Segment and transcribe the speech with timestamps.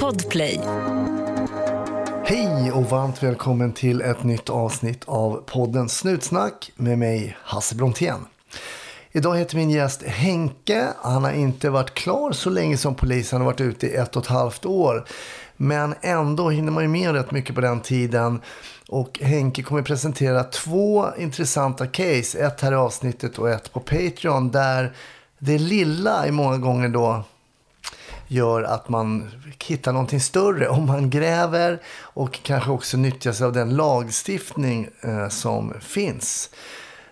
[0.00, 0.60] Podplay.
[2.24, 8.26] Hej och varmt välkommen till ett nytt avsnitt av podden Snutsnack med mig Hasse Brontén.
[9.12, 10.88] Idag heter min gäst Henke.
[11.02, 13.32] Han har inte varit klar så länge som polis.
[13.32, 15.04] Han har varit ute i ett och ett halvt år.
[15.56, 18.40] Men ändå hinner man ju med rätt mycket på den tiden.
[18.88, 22.38] Och Henke kommer presentera två intressanta case.
[22.38, 24.50] Ett här i avsnittet och ett på Patreon.
[24.50, 24.96] Där
[25.38, 27.24] det lilla i många gånger då
[28.28, 29.30] gör att man
[29.66, 35.28] hittar någonting större om man gräver och kanske också nyttjar sig av den lagstiftning eh,
[35.28, 36.50] som finns.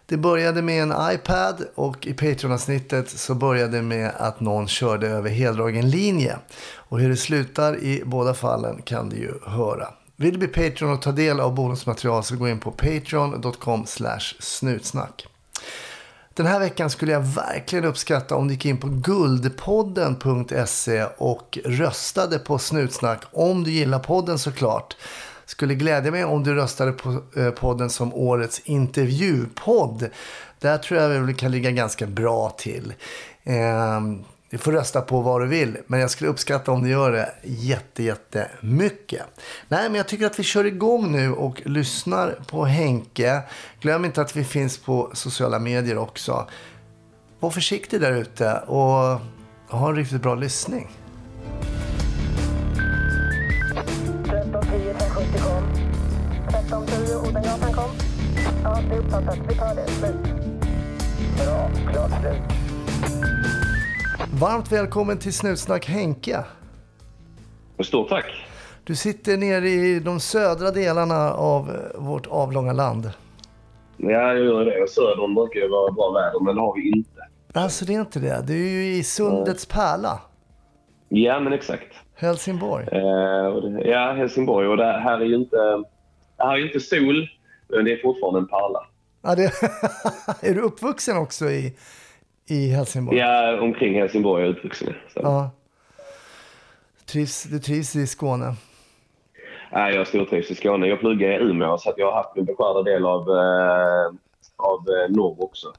[0.07, 5.09] Det började med en iPad och i Patreon-avsnittet så började det med att någon körde
[5.09, 6.39] över heldragen linje.
[6.75, 9.89] Och hur det slutar i båda fallen kan du ju höra.
[10.17, 13.87] Vill du bli Patreon och ta del av bonusmaterial så gå in på patreon.com
[14.41, 15.27] snutsnack.
[16.35, 22.39] Den här veckan skulle jag verkligen uppskatta om du gick in på guldpodden.se och röstade
[22.39, 23.23] på Snutsnack.
[23.33, 24.97] Om du gillar podden såklart.
[25.47, 30.09] Skulle glädja mig om du röstade på eh, podden som årets intervjupodd.
[30.59, 32.95] Där tror jag vi kan ligga ganska bra till.
[33.45, 37.13] Ehm, du får rösta på vad du vill, men jag skulle uppskatta om du gör
[37.13, 39.23] det jätte, jättemycket.
[39.69, 43.43] Nej, men jag tycker att vi kör igång nu och lyssnar på Henke.
[43.81, 46.49] Glöm inte att vi finns på sociala medier också.
[47.41, 49.21] Var försiktig där ute och
[49.69, 50.91] ha en riktigt bra lyssning.
[54.25, 55.65] 1310 570 kom.
[56.49, 57.91] 1310 Odengatan kom.
[58.65, 59.39] Ja, det är uppfattat.
[59.49, 59.87] Vi tar det.
[59.89, 60.17] Slut.
[61.37, 61.71] Bra.
[61.93, 62.52] Klart slut.
[64.41, 66.45] Varmt välkommen till Snutsnack Henke.
[67.85, 68.25] Stort tack.
[68.85, 73.11] Du sitter nere i de södra delarna av eh, vårt avlånga land.
[73.97, 74.91] Ja, jag gör det.
[74.91, 77.21] Södern brukar ju vara bra väder, men det har vi inte.
[77.53, 78.45] Alltså det är inte det.
[78.47, 80.21] Du är ju i Sundets pärla.
[81.09, 81.95] Ja, men exakt.
[82.15, 82.87] Helsingborg.
[82.93, 84.69] Eh, ja, Helsingborg.
[84.69, 85.57] Och det här är ju inte,
[86.39, 87.29] här är inte sol,
[87.69, 88.87] men det är fortfarande en pärla.
[89.23, 89.43] Ja, det...
[90.51, 91.77] är du uppvuxen också i,
[92.47, 93.19] i Helsingborg?
[93.19, 94.95] Ja, omkring Helsingborg är jag uppvuxen.
[95.15, 95.51] Ja.
[97.07, 98.55] Trivs, du trivs i Skåne?
[99.71, 100.87] Ja, jag stortrivs i Skåne.
[100.87, 104.07] Jag pluggar i Umeå, så att jag har haft min beskärda del av, eh,
[104.57, 105.73] av eh, norr också.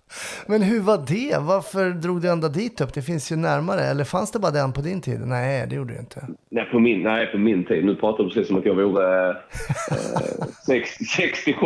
[0.47, 1.37] Men hur var det?
[1.39, 2.93] Varför drog du ända dit upp?
[2.93, 3.81] Det finns ju närmare.
[3.81, 5.19] Eller fanns det bara den på din tid?
[5.25, 6.27] Nej, det gjorde det inte.
[6.49, 7.85] Nej, på min, nej, på min tid.
[7.85, 9.35] Nu pratar du precis som att jag vore eh,
[10.65, 11.65] sex- 67.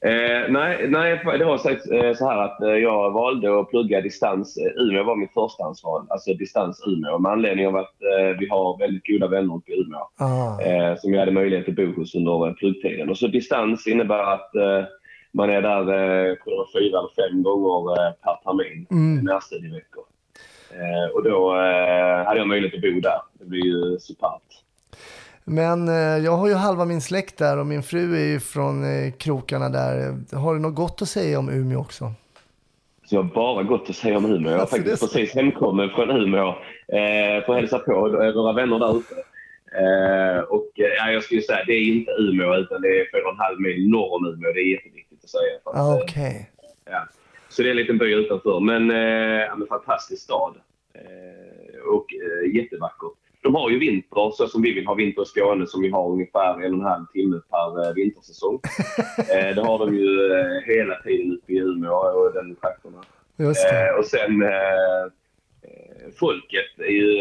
[0.00, 4.00] Eh, nej, nej, det var så, eh, så här att eh, jag valde att plugga
[4.00, 4.58] distans.
[4.76, 7.18] Umeå var mitt förstahandsval, alltså distans Umeå.
[7.18, 7.94] Med anledning av att
[8.38, 10.00] vi har väldigt goda vänner uppe i Umeå.
[10.18, 10.60] Ah.
[10.62, 13.10] Eh, som jag hade möjlighet att bo hos under pluggtiden.
[13.10, 14.84] Och så distans innebär att eh,
[15.32, 15.84] man är där
[16.78, 19.24] fyra eller fem gånger per termin, Mm.
[19.24, 20.04] närstudieveckor.
[21.14, 21.50] Och då
[22.26, 23.20] hade jag möjlighet att bo där.
[23.32, 24.42] Det blir ju superbt.
[25.48, 28.84] Men eh, jag har ju halva min släkt där och min fru är ju från
[28.84, 30.14] eh, krokarna där.
[30.36, 32.12] Har du något gott att säga om Umeå också?
[33.06, 34.50] Så jag har bara gått att säga om Umeå.
[34.50, 37.92] Jag är Alltså, det faktiskt så- precis hemkommen från Umeå eh, för att hälsa på
[38.34, 39.14] våra vänner där ute.
[39.82, 43.26] Eh, och eh, ja, jag skulle säga det är inte Umeå utan det är fyra
[43.28, 44.52] och en halv mil norr om Umeå.
[44.52, 45.52] Det är jätteviktigt att säga.
[45.64, 46.50] För att, Ah, eh, Okej.
[46.90, 47.06] ja.
[47.48, 48.60] Så det är en liten by utanför.
[48.60, 50.54] Men, eh, men fantastisk stad.
[50.94, 53.18] Eh, och eh, jättevackert.
[53.46, 56.10] De har ju vinter så som vi vill ha vinter i Skåne som vi har
[56.10, 58.54] ungefär en och en halv timme per eh, vintersäsong.
[59.18, 63.02] eh, det har de ju eh, hela tiden uppe i Umeå och den trakterna.
[63.36, 63.44] Det.
[63.44, 65.04] Eh, och sen eh,
[66.20, 67.12] folket är ju,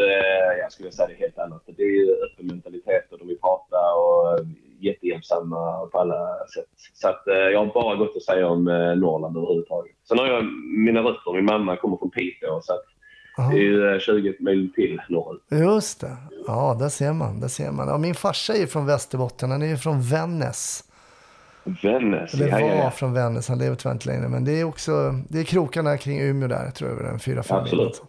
[0.61, 1.63] jag skulle säga det helt annat.
[1.65, 4.45] Det är ju öppen mentalitet och de vill prata och eh,
[4.79, 6.73] jättehjälpsamma på alla sätt.
[6.93, 8.63] Så att, jag har bara gått att säga om
[9.03, 9.95] Norrland överhuvudtaget.
[10.07, 10.45] Sen har jag
[10.85, 12.94] mina rötter, min mamma kommer från Piteå så att
[13.37, 13.51] Aha.
[13.51, 15.41] det är ju eh, 20 mil till norrut.
[15.49, 16.17] Just det.
[16.47, 17.39] Ja, där ser man.
[17.39, 17.87] Där ser man.
[17.87, 19.51] Ja, min farsa är ju från Västerbotten.
[19.51, 20.83] Han är ju från Vännäs.
[21.83, 22.91] Vännäs, Eller ja, ja, var ja.
[22.91, 23.49] från Vännäs.
[23.49, 24.29] Han lever tyvärr inte längre.
[24.29, 24.91] Men det är också
[25.29, 26.71] det är krokarna kring Umeå där.
[26.71, 27.03] Tror jag.
[27.03, 28.01] Den fyra, fem Absolut.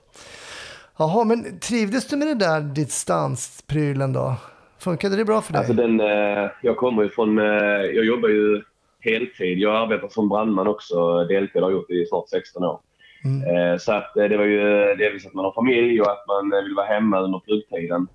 [0.98, 4.34] Jaha, men trivdes du med det där distansprylen då?
[4.78, 5.58] Funkade det bra för dig?
[5.58, 7.44] Alltså den, eh, jag kommer ju från, eh,
[7.94, 8.62] jag jobbar ju
[9.00, 9.58] heltid.
[9.58, 12.80] Jag arbetar som brandman också, deltid har jag gjort i snart 16 år.
[13.26, 16.52] Eh, så att eh, det var ju delvis att man har familj och att man
[16.52, 18.08] eh, vill vara hemma under pluggtiden.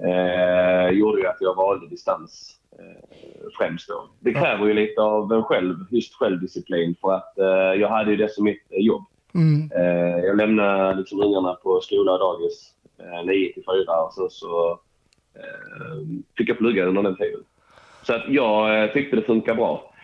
[0.00, 4.08] Eh, gjorde ju att jag valde distans eh, främst då.
[4.20, 8.16] Det kräver ju lite av en själv, just självdisciplin för att eh, jag hade ju
[8.16, 9.04] det som mitt jobb.
[9.34, 9.70] Mm.
[9.76, 14.28] Eh, jag lämnade liksom ungarna på skola och dagis eh, 9 till 4 och så,
[14.30, 14.80] så
[16.38, 17.40] fick jag plugga under den tiden.
[18.02, 19.94] Så att jag tyckte det funkar bra.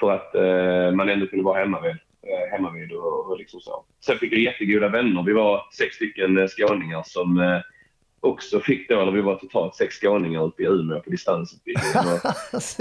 [0.00, 0.34] För att
[0.94, 1.96] man ändå kunde vara hemma vid
[2.32, 3.84] eh, hemma vid och, och liksom så.
[4.00, 5.22] Sen fick jag jättegoda vänner.
[5.22, 7.60] Vi var sex stycken eh, skåningar som eh,
[8.20, 11.92] också fick då, eller vi var totalt sex skåningar uppe i Umeå på distansutbildning.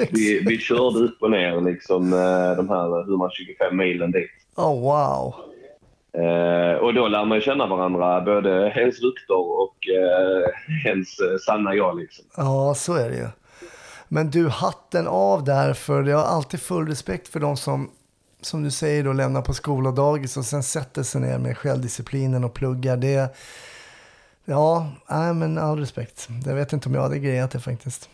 [0.11, 4.31] Vi, vi körde upp och ner liksom eh, de här 125 milen dit.
[4.55, 5.35] Oh, wow.
[6.17, 10.49] Eh, och då lär man ju känna varandra, både ens ryktor och eh,
[10.85, 11.97] ens eh, sanna jag.
[11.99, 12.25] Liksom.
[12.37, 13.27] Ja, så är det ju.
[14.07, 17.91] Men du, hatten av där, för jag har alltid full respekt för de som,
[18.41, 21.57] som du säger, då, lämnar på skola och dagis och sen sätter sig ner med
[21.57, 22.97] självdisciplinen och pluggar.
[22.97, 23.35] Det,
[24.45, 26.29] ja, nej, men all respekt.
[26.45, 28.09] Jag vet inte om jag hade grejat det faktiskt.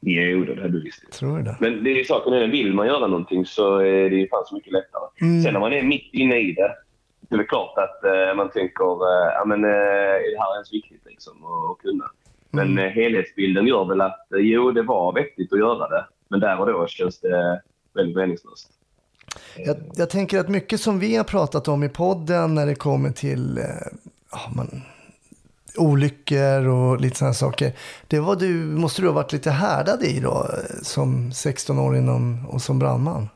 [0.00, 1.12] Jo, det hade du visst.
[1.12, 1.56] Tror du det?
[1.60, 4.54] Men det är saken är, vill man göra någonting så är det ju fan så
[4.54, 5.02] mycket lättare.
[5.20, 5.42] Mm.
[5.42, 6.74] Sen när man är mitt inne i det,
[7.20, 10.54] det är väl klart att eh, man tänker, eh, ja men eh, är det här
[10.54, 12.04] ens viktigt liksom att, att kunna?
[12.50, 12.84] Men Mm.
[12.84, 16.60] eh, helhetsbilden gör väl att, eh, jo det var vettigt att göra det, men där
[16.60, 17.62] och då känns det
[17.94, 18.70] väldigt meningslöst.
[19.56, 23.10] Jag, jag tänker att mycket som vi har pratat om i podden när det kommer
[23.10, 23.64] till eh,
[24.56, 24.82] man,
[25.76, 27.72] olyckor och lite sådana saker.
[28.08, 32.54] Det var du, måste du ha varit lite härdad i då eh, som 16-åring och,
[32.54, 33.28] och som brandman?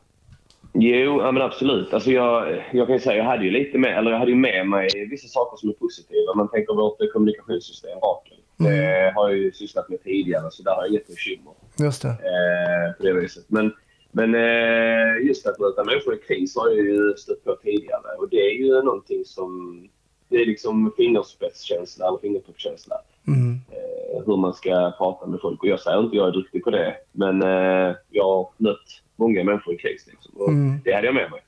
[0.79, 1.95] Jo, ja, men absolut.
[1.95, 4.67] Alltså jag, jag kan säga jag hade ju lite med, eller jag hade ju med
[4.69, 6.35] mig vissa saker som är positiva.
[6.37, 8.37] Man tänker vårt kommunikationssystem, Rakel.
[8.59, 12.09] Det har jag ju sysslat med tidigare, så där har jag inget bekymmer Just det.
[12.09, 13.45] eh, på det viset.
[13.49, 13.73] Men,
[14.17, 18.17] men eh, just att möta människor i kris har jag ju stött på tidigare.
[18.19, 19.83] Och det är ju någonting som...
[20.29, 22.97] Det är liksom fingerspetskänsla eller fingertoppskänsla.
[23.27, 23.61] Mm.
[23.71, 25.63] Eh, hur man ska prata med folk.
[25.63, 29.03] Och jag säger inte att jag är duktig på det, men eh, jag har mött
[29.17, 30.07] många människor i kris.
[30.07, 30.81] Liksom, och Mm.
[30.85, 31.41] Det hade jag med mig.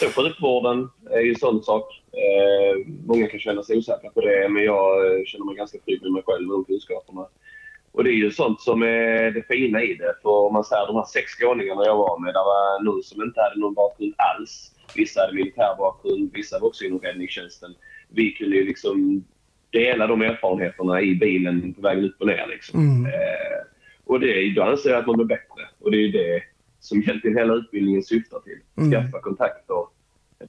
[0.00, 2.02] Sen sjukvården är ju en sån sak.
[3.06, 4.86] Många kan känna sig osäkra på det, men jag
[5.26, 7.26] känner mig ganska trygg med mig själv och de kunskaperna.
[7.92, 10.14] Och det är ju sånt som är det fina i det.
[10.22, 13.22] För om man säger de här sex skåningarna jag var med, där var någon som
[13.22, 14.74] inte hade någon bakgrund alls.
[14.94, 17.74] Vissa hade militär bakgrund, vissa var också inom räddningstjänsten.
[18.08, 19.24] Vi kunde ju liksom
[19.70, 22.46] dela de erfarenheterna i bilen på vägen upp och ner.
[22.46, 22.80] Liksom.
[22.80, 23.06] Mm.
[23.06, 23.58] Eh,
[24.04, 25.62] och det, då anser jag att man blir bättre.
[25.80, 26.42] Och det är det
[26.80, 28.58] som egentligen hela utbildningen syftar till.
[28.78, 28.90] Mm.
[28.90, 29.84] Skaffa kontakter,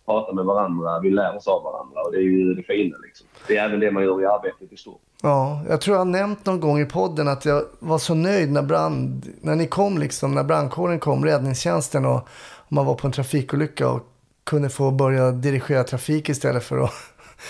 [0.05, 2.01] prata med varandra, vi lär oss av varandra.
[2.01, 2.97] Och det är ju det fina.
[2.97, 3.27] Liksom.
[3.47, 5.01] Det är även det man gör i arbetet i stort.
[5.21, 8.51] Ja, jag tror jag har nämnt någon gång i podden att jag var så nöjd
[8.51, 12.27] när, brand, när ni kom, liksom, när brandkåren kom, räddningstjänsten och
[12.69, 14.01] man var på en trafikolycka och
[14.43, 16.91] kunde få börja dirigera trafik istället för att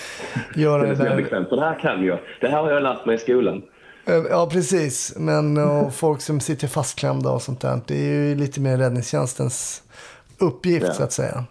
[0.56, 1.16] göra Det det där.
[1.16, 1.50] bekvämt.
[1.50, 2.18] Det här kan jag.
[2.40, 3.62] Det här har jag lärt mig i skolan.
[4.06, 5.14] Eh, Ja, precis.
[5.16, 7.80] Men och folk som sitter fastklämda och sånt där.
[7.86, 9.82] Det är ju lite mer räddningstjänstens
[10.38, 10.92] uppgift Ja.
[10.94, 11.44] så att säga.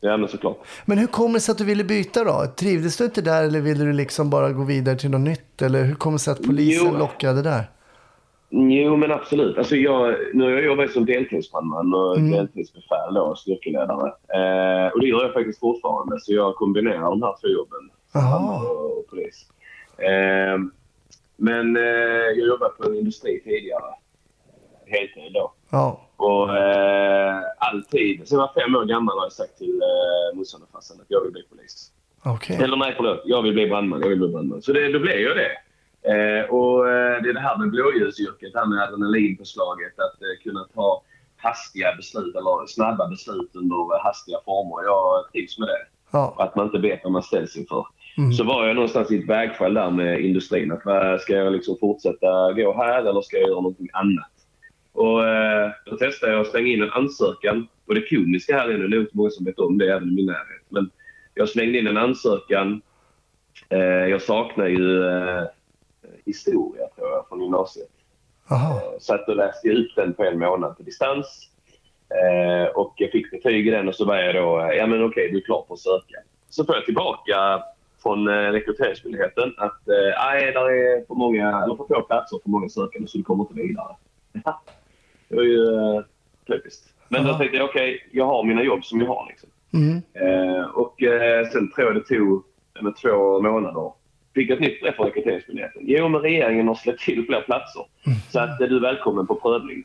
[0.00, 0.58] Ja, men såklart.
[0.86, 2.46] Men hur kommer det sig att du ville byta då?
[2.56, 5.62] Trivdes du inte där eller ville du liksom bara gå vidare till något nytt?
[5.62, 6.98] Eller hur kommer det sig att polisen Jo.
[6.98, 7.64] lockade där?
[8.50, 9.58] Jo, men absolut.
[9.58, 12.30] Alltså jag, nu har jag jobbat som deltidsbrandman och Mm.
[12.30, 14.06] deltidsbefäl och styrkeledare.
[14.08, 16.20] Eh, och det gör jag faktiskt fortfarande.
[16.20, 17.90] Så jag kombinerar de här två jobben.
[18.14, 19.46] Och, och polis.
[19.98, 20.58] Eh,
[21.36, 21.82] men eh,
[22.36, 23.94] jag jobbade på en industri tidigare.
[24.86, 25.52] Heltid då.
[25.70, 26.07] Ja.
[26.18, 30.62] Och eh, alltid, sen jag var fem år gammal har jag sagt till eh, morsan
[30.62, 31.92] och farsan att jag vill bli polis.
[32.24, 32.56] Okej.
[32.62, 33.22] Eller nej, förlåt.
[33.24, 34.00] Jag vill bli brandman.
[34.00, 34.62] Jag vill bli brandman.
[34.62, 35.52] Så det, då blev jag det.
[36.12, 39.92] Eh, och eh, det är det här med blåljusyrket, det här med adrenalinpåslaget.
[39.98, 41.02] Att eh, kunna ta
[41.36, 44.84] hastiga beslut eller snabba beslut under eh, hastiga former.
[44.84, 45.82] Jag trivs med det.
[46.10, 46.34] Ja.
[46.38, 47.86] Att man inte vet vad man ställs inför.
[48.18, 48.32] Mm.
[48.32, 50.72] Så var jag någonstans i ett vägskäl där med industrin.
[50.72, 54.37] Att, ska jag liksom fortsätta gå här eller ska jag göra någonting annat?
[54.98, 57.68] Och eh, då testade jag att slänga in en ansökan.
[57.86, 60.08] Och det komiska här är nu, det är inte många som vet om det även
[60.08, 60.62] i min närhet.
[60.68, 60.90] Men
[61.34, 62.82] jag slängde in en ansökan.
[63.68, 65.44] Eh, jag saknar ju eh,
[66.26, 67.90] historia tror jag från gymnasiet.
[68.50, 68.82] Aha.
[69.00, 71.50] Satt och läste ut den på en månad på distans.
[72.08, 75.04] Eh, och jag fick betyg i den och så var jag då, eh, ja men
[75.04, 76.16] okej, du är klar för att söka.
[76.50, 77.62] Så får jag tillbaka
[78.02, 82.50] från eh, Rekryteringsmyndigheten att eh, nej, där är för många, eller för få platser för
[82.50, 83.96] många sökande så du kommer inte vidare.
[85.28, 86.00] Det var ju eh,
[86.46, 86.84] typiskt.
[87.08, 89.48] Men då tänkte jag okej, jag har mina jobb som jag har liksom.
[89.74, 90.02] Mm.
[90.14, 92.44] Eh, och eh, sen tror jag det tog
[92.76, 93.92] eh, med två månader.
[94.34, 95.82] Fick ett nytt brev från Rekryteringsmyndigheten.
[95.84, 97.82] Jo, men regeringen har släppt till fler platser.
[98.30, 99.84] Så att eh, du är välkommen på prövning.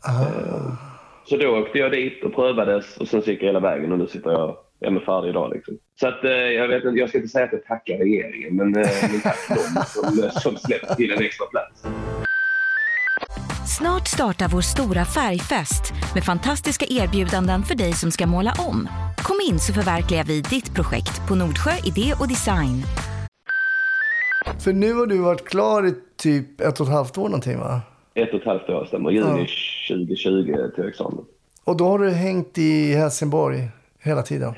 [0.00, 0.76] Ah.
[1.24, 4.06] Så då åkte jag dit och prövades och sen gick jag hela vägen och nu
[4.06, 5.52] sitter jag jag är färdig idag.
[5.54, 5.78] Liksom.
[6.00, 8.66] Så att, eh, jag, vet, inte- jag ska inte säga att jag tackar regeringen, men,
[8.76, 11.84] eh, men tack dem som, som släppte till en extra plats.
[13.66, 18.88] Snart startar vår stora färgfest med fantastiska erbjudanden för dig som ska måla om.
[19.18, 22.82] Kom in så förverkligar vi ditt projekt på Nordsjö Idé och Design.
[24.64, 27.80] För nu har du varit klar i typ ett och ett halvt år någonting va?
[28.14, 29.10] Ett och ett halvt år stämmer.
[29.10, 29.46] Juni
[29.88, 31.24] 2020 till examen.
[31.64, 33.68] Och då har du hängt i Helsingborg
[34.02, 34.54] hela tiden?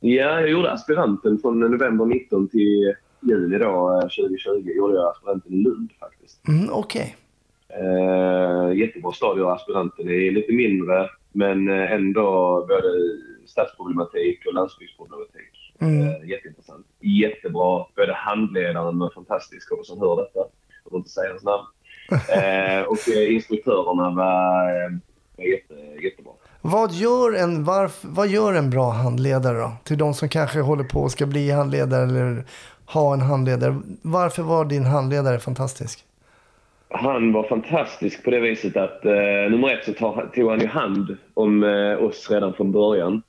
[0.00, 4.70] Ja, jag gjorde aspiranten från november 19 till juli då, eh, 2020.
[4.76, 6.48] gjorde jag aspiranten i Lund faktiskt.
[6.48, 7.16] Mm, Okej.
[7.68, 10.30] Eh, jättebra stad att göra aspiranten i.
[10.30, 12.22] Lite mindre, men eh, ändå
[12.68, 12.88] både
[13.46, 15.74] stadsproblematik och landsbygdsproblematik.
[15.78, 16.00] Mm.
[16.00, 16.86] Eh, jätteintressant.
[17.00, 17.86] Jättebra.
[17.96, 20.40] Både handledaren var fantastisk, hoppas han hör detta.
[20.84, 21.64] Jag får inte säga hans namn.
[22.10, 25.00] Eh, och eh, instruktörerna var,
[25.36, 26.32] var jätte, jättebra.
[26.60, 29.72] Vad gör, en, varf, vad gör en bra handledare då?
[29.84, 32.44] Till de som kanske håller på och ska bli handledare eller
[32.86, 33.80] ha en handledare.
[34.02, 36.04] Varför var din handledare fantastisk?
[36.88, 40.66] Han var fantastisk på det viset att eh, nummer ett så tar, tog han ju
[40.66, 43.22] hand om eh, oss redan från början.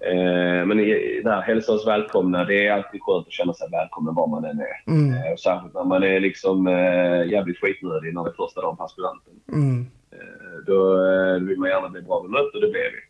[0.00, 2.44] Eh, men i, där, hälsa oss välkomna.
[2.44, 4.92] Det är alltid skönt att känna sig välkommen var man än är.
[4.92, 5.14] Mm.
[5.14, 8.76] Eh, och särskilt när man är liksom eh, jävligt skitnödig när det är första dagen
[8.76, 9.32] på aspiranten.
[9.52, 9.86] Mm.
[10.12, 13.02] Eh, då eh, vill man gärna bli bra bemött och det blev vi.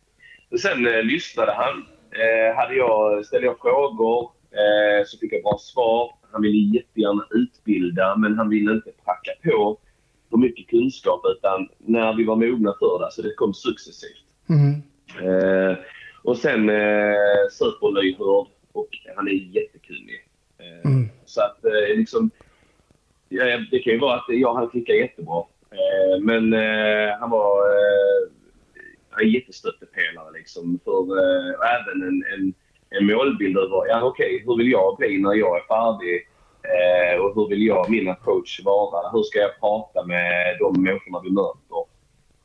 [0.49, 1.85] Men sen eh, lyssnade han.
[2.11, 4.31] Eh, hade jag, ställde jag frågor
[5.05, 6.11] så fick jag bra svar.
[6.31, 9.77] Han ville jättegärna utbilda men han ville inte pracka på
[10.29, 14.25] för mycket kunskap utan när vi var mogna för det så det kom successivt.
[14.49, 14.73] Mm.
[15.27, 15.77] Eh,
[16.23, 20.25] och sen eh, superlyhörd och han är jättekunnig.
[20.59, 21.09] Eh, Mm.
[21.25, 22.31] Så att eh, liksom,
[23.29, 25.43] ja, det kan ju vara att jag han klickar jättebra.
[25.71, 32.53] Eh, men eh, han var eh, en jättestöttepelare liksom för eh, och även en, en,
[32.89, 36.27] en målbild över, ja okej, hur vill jag bli när jag är färdig?
[36.63, 39.09] Eh, och hur vill jag, min approach vara?
[39.11, 41.85] Hur ska jag prata med de människorna vi möter?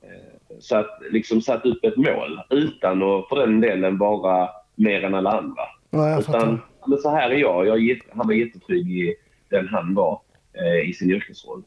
[0.03, 5.05] Eh, så att liksom satt upp ett mål utan att för den delen vara mer
[5.05, 5.63] än alla andra.
[5.91, 7.67] Ja, Utan, men så här är jag.
[7.67, 9.15] jag han var jättetrygg i
[9.49, 10.21] den han var
[10.53, 11.63] eh, i sin yrkesroll.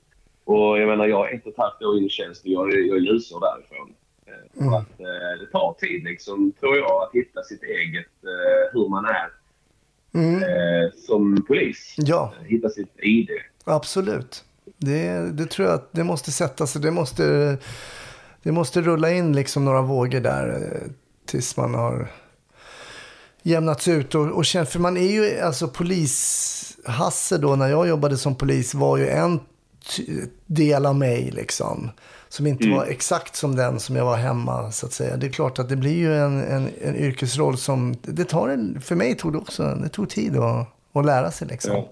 [0.45, 2.73] Och jag menar, jag är ett och ett halvt år in i tjänst och jag,
[2.73, 3.93] jag är lusor därifrån.
[4.25, 4.69] Eh, Mm.
[4.71, 8.89] för att, eh, det tar tid, liksom, tror jag, att hitta sitt eget, eh, hur
[8.89, 9.29] man är
[10.17, 10.43] Mm.
[10.43, 11.93] eh, som polis.
[11.97, 13.29] Ja, Eh, Hitta sitt ID.
[13.65, 14.43] absolut.
[14.77, 16.81] Det, det tror jag att det måste sätta sig.
[16.81, 17.57] Det måste,
[18.43, 20.91] det måste rulla in liksom några vågor där eh,
[21.25, 22.11] tills man har
[23.41, 24.15] jämnats ut.
[24.15, 28.73] Och, och känt, för man är ju, alltså polis-Hasse då, när jag jobbade som polis
[28.73, 29.39] var ju en
[30.45, 31.89] del av mig liksom.
[32.29, 35.17] Som inte var exakt som den som jag var hemma så att säga.
[35.17, 38.81] Det är klart att det blir ju en, en, en yrkesroll som, det tar en,
[38.81, 41.73] för mig tog det också, det tog tid att, att lära sig liksom.
[41.73, 41.89] Ja.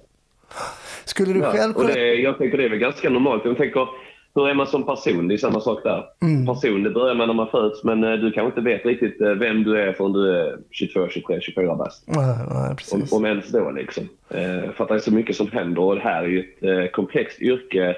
[1.06, 1.94] Skulle du Ja, själv kunna...
[1.94, 3.46] det, jag tänker det är väl ganska normalt.
[3.46, 3.88] Jag tänker,
[4.36, 5.28] hur är man som person?
[5.28, 6.06] Det är samma sak där.
[6.22, 6.46] Mm.
[6.46, 9.30] Person, det börjar man när man föds, men eh, du kanske inte vet riktigt eh,
[9.30, 12.04] vem du är förrän du är 22, 23, 24 bast.
[12.08, 14.10] Nej, nej, Om, om ens då liksom.
[14.30, 16.44] Eh, för att det är så mycket som händer och det här är ju
[16.86, 17.96] ett komplext yrke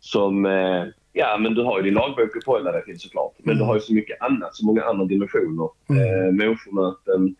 [0.00, 0.46] som,
[1.12, 3.34] ja men du har ju din lagbok att förhålla dig till såklart.
[3.38, 5.68] Men du har ju så mycket annat, så många andra dimensioner.
[5.90, 7.36] Eh, människomöten,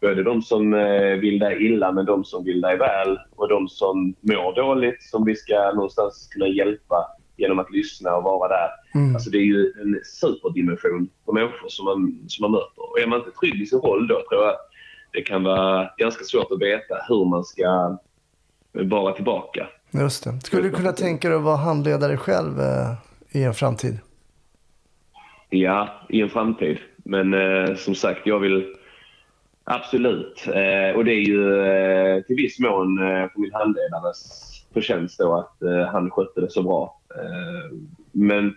[0.00, 3.68] både de som eh, vill dig illa men de som vill dig väl och de
[3.68, 8.68] som mår dåligt som vi ska någonstans kunna hjälpa genom att lyssna och vara där.
[8.94, 9.14] Mm.
[9.14, 12.90] Alltså det är ju en superdimension på människor som man, som man möter.
[12.90, 14.68] Och är man inte trygg i sin roll då tror jag att
[15.12, 17.98] det kan vara ganska svårt att veta hur man ska
[18.72, 19.66] vara tillbaka.
[19.90, 20.40] Just det.
[20.44, 22.92] Skulle du kunna tänka dig att vara handledare själv eh,
[23.36, 23.98] i en framtid?
[25.50, 26.78] Ja, i en framtid.
[26.96, 28.74] Men eh, som sagt, jag vill
[29.64, 30.46] absolut.
[30.46, 34.42] Eh, och det är ju eh, till viss mån eh, för min handledares
[34.74, 37.00] förtjänst då att eh, han skötte det så bra.
[37.14, 37.76] Eh,
[38.12, 38.54] men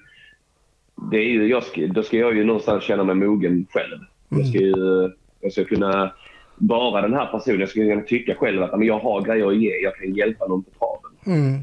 [1.11, 3.99] det är ju, jag ska, då ska jag ju någonstans känna mig mogen själv.
[4.29, 5.09] Jag ska ju
[5.41, 6.13] jag ska kunna
[6.55, 7.59] vara den här personen.
[7.59, 9.79] Jag ska kunna tycka själv att men jag har grejer att ge.
[9.83, 11.41] Jag kan hjälpa någon på traven.
[11.41, 11.59] Mm.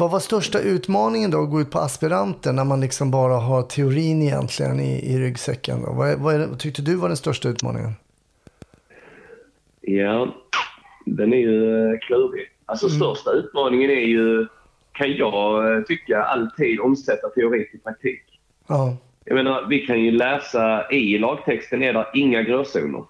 [0.00, 3.62] Vad var största utmaningen då att gå ut på aspiranten när man liksom bara har
[3.62, 5.82] teorin egentligen i, i ryggsäcken?
[5.82, 5.92] Då?
[5.92, 7.92] Vad, vad, vad tyckte du var den största utmaningen?
[9.80, 10.34] Ja,
[11.06, 12.48] den är ju eh, klurig.
[12.66, 14.46] Alltså största utmaningen är ju,
[14.92, 18.22] kan jag eh, tycka, alltid omsätta teori till praktik.
[18.66, 23.04] Ja, Jag menar, vi kan ju läsa i lagtexten är det inga gråzoner.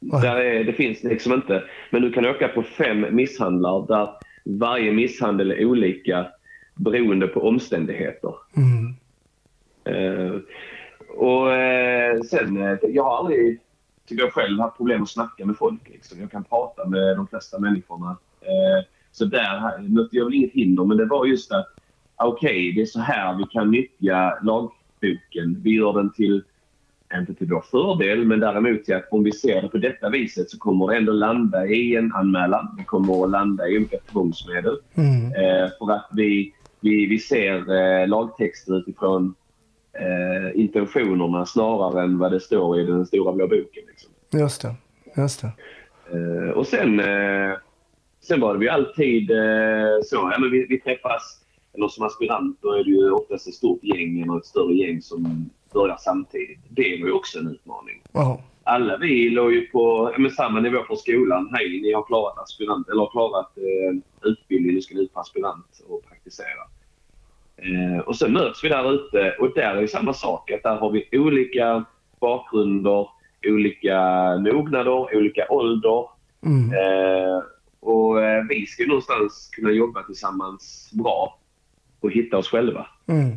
[0.00, 1.64] Där är, det finns liksom inte.
[1.90, 4.08] Men du kan åka på fem misshandlar där
[4.46, 6.26] varje misshandel är olika
[6.74, 8.34] beroende på omständigheter.
[8.56, 8.94] mm.
[9.84, 10.40] Eh,
[11.16, 13.60] och eh, sen, eh, jag har aldrig,
[14.06, 15.88] tycker jag själv, haft problem att snacka med folk.
[15.88, 16.20] Liksom.
[16.20, 18.16] Jag kan prata med de flesta människorna.
[18.40, 21.66] Eh, så där mötte jag väl inget hinder, men det var just att
[22.16, 25.62] okej, det är så här vi kan nyttja lagboken.
[25.62, 26.44] Vi gör den till,
[27.20, 30.50] inte till vår fördel, men däremot till att om vi ser det på detta viset
[30.50, 32.74] så kommer det ändå landa i en anmälan.
[32.78, 34.76] Det kommer att landa i olika tvångsmedel.
[34.94, 35.24] Mm.
[35.26, 39.34] Eh, för att vi, vi, vi ser eh, lagtexter utifrån
[39.92, 43.82] eh, intentionerna snarare än vad det står i den stora blå boken.
[43.88, 44.10] Liksom.
[44.40, 44.74] Just det.
[45.16, 45.52] Just det.
[46.12, 47.52] Eh, och sen, eh,
[48.22, 51.40] sen var det ju alltid eh, så, ja, men vi, vi träffas,
[51.74, 55.50] eller som aspiranter är det ju oftast ett stort gäng eller ett större gäng som
[55.76, 56.58] börjar samtidigt.
[56.68, 58.02] Det var ju också en utmaning.
[58.12, 58.40] Ja.
[58.64, 61.50] Alla vi låg ju på men samma nivå på skolan.
[61.52, 65.84] Hej, ni har klarat aspirant, eller har klarat eh, utbildning, ni ska ut på aspirant
[65.88, 66.62] och praktisera.
[67.56, 70.50] Eh, och sen möts vi där ute och där är det samma sak.
[70.50, 71.84] Att där har vi olika
[72.20, 73.08] bakgrunder,
[73.46, 74.00] olika
[74.38, 76.08] mognader, olika ålder.
[76.46, 76.72] Mm.
[76.72, 77.42] Eh,
[77.80, 81.38] och eh, vi ska någonstans kunna jobba tillsammans bra
[82.00, 83.36] och hitta oss själva Mm.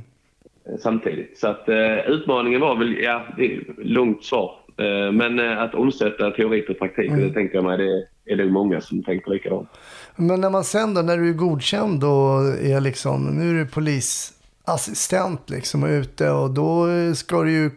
[0.66, 1.38] Eh, samtidigt.
[1.38, 4.56] Så att eh, utmaningen var väl, ja, det är långt svar.
[4.78, 8.82] Eh, men att omsätta teori på praktik, det tänker jag mig, det är det många
[8.82, 9.70] som tänker likadant.
[10.16, 13.66] Men när man sen då, när du är godkänd och är liksom, nu är du
[13.66, 17.72] polisassistent liksom och ute och då ska du ju,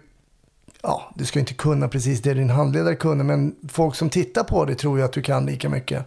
[0.83, 4.65] ja, du ska inte kunna precis det din handledare kunde, men folk som tittar på
[4.65, 6.07] det tror ju att du kan lika mycket.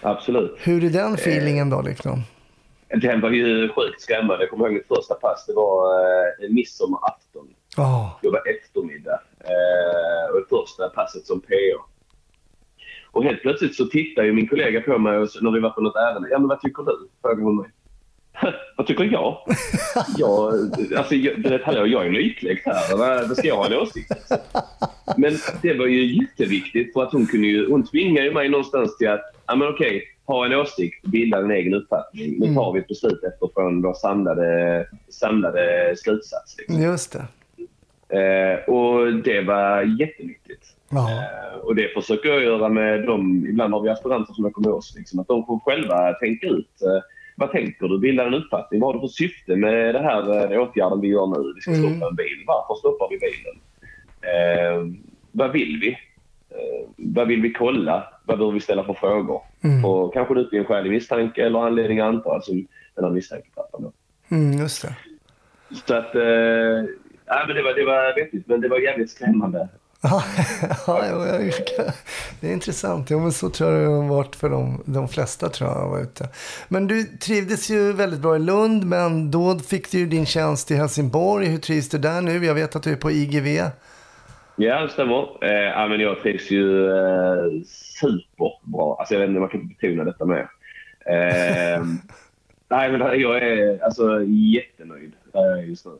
[0.00, 0.56] Absolut.
[0.58, 2.22] Hur är den feelingen då liksom?
[2.88, 4.42] Den var ju sjukt skrämmande.
[4.44, 5.46] Jag kommer ihåg mitt första pass.
[5.46, 6.00] Det var
[6.44, 7.48] eh, midsommarafton.
[7.76, 9.20] Ja, Det var eftermiddag.
[9.40, 11.84] Eh, och det första passet som PO.
[13.10, 15.70] Och helt plötsligt så tittar ju min kollega på mig och så, när vi var
[15.70, 16.28] på något ärende.
[16.30, 17.08] Ja, men vad tycker du?
[17.22, 17.70] Frågar hon mig.
[18.76, 19.38] vad tycker jag?
[20.16, 20.54] jag
[20.96, 22.96] alltså, jag, du vet, hallå, jag är nykläckt här.
[23.28, 24.12] Vad ska jag ha en åsikt?
[25.16, 28.96] Men det var ju jätteviktigt för att hon kunde ju, hon tvingade ju mig någonstans
[28.96, 32.36] till att, ja men okej, ha en åsikt, bilda en egen uppfattning.
[32.38, 36.56] Nu tar vi ett beslut efterfrån vår samlade, samlade slutsats.
[36.58, 36.82] Liksom.
[36.82, 37.26] just det.
[38.18, 40.66] Eh, och det var jättenyttigt.
[40.92, 43.46] Eh, och det försöker jag göra med dem.
[43.48, 44.94] Ibland har vi aspiranter som kommer med oss.
[44.96, 46.82] Liksom, att de får själva tänka ut.
[46.82, 47.02] Eh,
[47.36, 47.98] vad tänker du?
[47.98, 48.80] Bilda en uppfattning.
[48.80, 51.52] Vad har du för syfte med det här eh, åtgärden vi gör nu?
[51.54, 51.82] Vi ska Mm.
[51.90, 52.44] stoppa en bil.
[52.46, 53.56] Varför stoppar vi bilen?
[54.22, 54.96] Eh,
[55.32, 55.98] vad vill vi?
[56.56, 58.06] Eh, vad vill vi kolla?
[58.24, 59.42] Vad bör vi ställa för frågor?
[59.62, 59.84] Mm.
[59.84, 63.92] Och kanske det blir en skälig misstanke eller anledning att anta som den här misstänkepappan.
[64.28, 64.96] mm, just det.
[65.86, 66.14] Så att...
[66.14, 66.22] Eh,
[67.26, 69.68] ja, men det, var, det var vettigt, men det var jävligt skrämmande.
[70.86, 71.02] Ja,
[72.40, 73.10] det är intressant.
[73.10, 76.02] Jo, men så tror jag det har varit för de, de flesta tror jag var
[76.02, 76.28] ute.
[76.68, 80.70] Men du trivdes ju väldigt bra i Lund, men då fick du ju din tjänst
[80.70, 81.46] i Helsingborg.
[81.46, 82.46] Hur trivs du där nu?
[82.46, 83.62] Jag vet att du är på IGV.
[84.56, 85.44] Ja, det stämmer.
[85.44, 88.96] Eh, men jag trivs ju eh, superbra.
[88.98, 90.48] Alltså, jag vet inte, man kan inte betona detta mer.
[91.06, 91.84] Eh,
[92.68, 95.92] nej, men jag är alltså, jättenöjd där jag är just nu.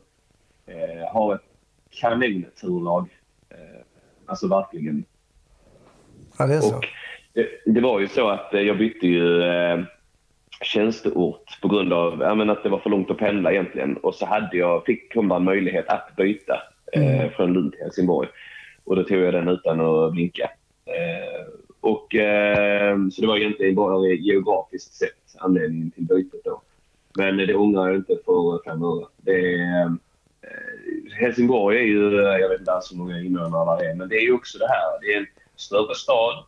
[0.73, 1.41] Eh, har ett
[2.01, 3.09] kanonturlag.
[3.49, 3.81] Eh,
[4.25, 5.05] alltså verkligen.
[6.37, 6.77] Ja, det är så.
[6.77, 6.85] Och
[7.33, 9.79] det, det var ju så att eh, jag bytte ju eh,
[10.61, 13.97] tjänsteort på grund av ja, men att det var för långt att pendla egentligen.
[13.97, 16.61] Och så hade jag, fick bara en möjlighet att byta
[16.93, 18.29] eh, från Lund till Helsingborg.
[18.87, 20.49] Och då tog jag den utan att blinka.
[20.85, 21.47] Eh,
[21.81, 26.61] och, eh, så det var egentligen bara geografiskt sett anledningen till bytet då.
[27.17, 29.05] Men det ångrar jag inte för fem öre.
[29.25, 29.91] Eh,
[31.19, 34.21] Helsingborg är ju, jag vet inte alls hur många invånare det är, men det är
[34.21, 35.01] ju också det här.
[35.01, 36.43] Det är en större stad.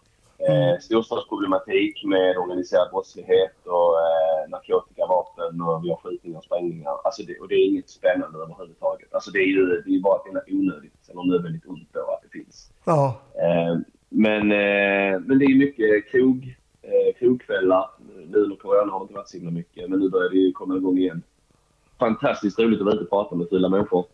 [0.48, 6.96] Eh, storstadsproblematik med organiserad brottslighet och eh, narkotika, vapen och vi har skjutningar och sprängningar.
[7.04, 9.14] Alltså det, och det är inget spännande överhuvudtaget.
[9.14, 12.29] Alltså det är ju det är bara ett onödigt eller nödvändigt ont då att det
[12.30, 12.72] finns.
[12.86, 13.78] Ja, Eh,
[14.10, 17.90] men, eh, men det är mycket krog, eh, krogkvällar.
[18.32, 20.52] Nu under corona har det inte varit så himla mycket, men nu börjar det ju
[20.52, 21.22] komma igång igen.
[22.00, 24.06] Fantastiskt roligt att vara ute och prata med fulla människor.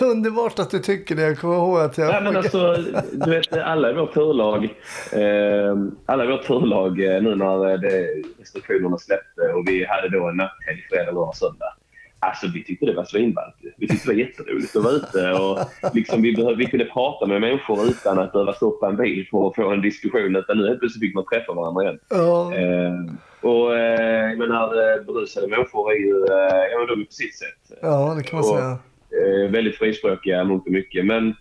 [0.00, 1.22] Underbart att du tycker det.
[1.22, 2.08] Jag kommer ihåg att jag...
[2.08, 2.76] Nej, men alltså,
[3.12, 4.64] du vet, alla i vårt turlag,
[5.12, 5.76] eh,
[6.06, 10.86] alla i vårt turlag nu när det, restriktionerna släppte och vi hade då en natthelg
[10.90, 11.74] fredag, lördag, söndag.
[12.18, 13.54] Alltså vi tyckte det var svinballt.
[13.76, 17.26] Vi tyckte det var jätteroligt att vara ute och liksom, vi, behöv, vi kunde prata
[17.26, 20.36] med människor utan att behöva stoppa en bil för att få en diskussion.
[20.36, 21.98] Utan nu helt plötsligt fick man träffa varandra igen.
[22.10, 22.94] Ja, Eh,
[23.40, 27.12] och eh, jag menar, eh, berusade människor är ju, eh, ja men de är på
[27.12, 28.78] sitt sätt ja, det kan man och- säga.
[29.44, 31.06] eh, väldigt frispråkiga mångt och mycket.
[31.06, 31.34] Men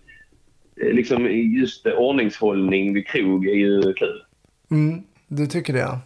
[0.75, 4.23] liksom just ordningshållning vid krog är ju kul.
[4.71, 5.99] Mm, du tycker det, ja.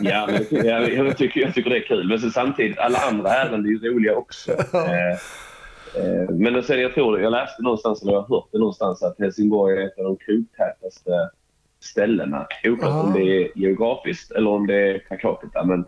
[0.00, 2.08] Ja, jag, jag, tycker, jag tycker det är kul.
[2.08, 4.52] Men så samtidigt, alla andra ärenden är ju roliga också.
[4.52, 5.10] Eh,
[5.94, 9.18] eh, men sen jag tror, jag läste någonstans, eller jag har hört det någonstans, att
[9.18, 11.10] Helsingborg är ett av de krogtätaste
[11.80, 12.46] ställena.
[12.64, 15.64] Oklart om det är geografiskt eller om det är per capita.
[15.64, 15.84] Men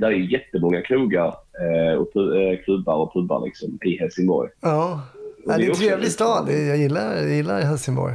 [0.00, 1.26] där är jättemånga krogar
[1.60, 4.50] eh, och eh, klubbar och pubbar liksom, i Helsingborg.
[4.60, 5.00] Ja,
[5.46, 6.46] ja det är en trevlig stad.
[6.46, 8.14] Det- Jag gillar, jag gillar Helsingborg.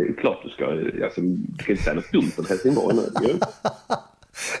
[0.00, 0.64] Det är klart du ska.
[1.04, 3.02] Alltså, du kan inte säga något dumt om Helsingborg nu.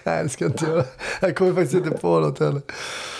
[0.04, 0.84] Nej, det ska jag inte göra.
[1.20, 2.62] Jag kommer faktiskt inte på något heller.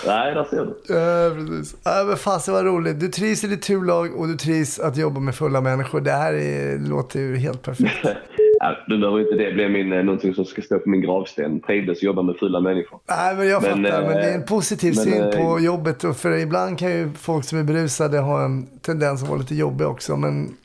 [0.07, 0.95] Nej, där ser du.
[0.95, 1.77] Ja, precis.
[1.85, 3.01] Ja, men fasen vad roligt.
[3.01, 6.01] Du trivs i ditt turlag och du trivs att jobba med fulla människor.
[6.01, 7.95] Det här är, låter ju helt perfekt.
[8.63, 11.61] Ja, nu behöver inte det bli min, eh, någonting som ska stå på min gravsten.
[11.61, 13.01] Trivdes jobba med fulla människor.
[13.09, 14.03] Nej, men jag Men, fattar.
[14.03, 16.05] Men det är eh, en positiv men, syn eh, på jobbet.
[16.05, 19.55] Och för ibland kan ju folk som är berusade ha en tendens att vara lite
[19.55, 20.17] jobbig också.
[20.17, 20.57] Men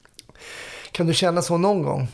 [0.96, 2.08] kan du känna så någon gång?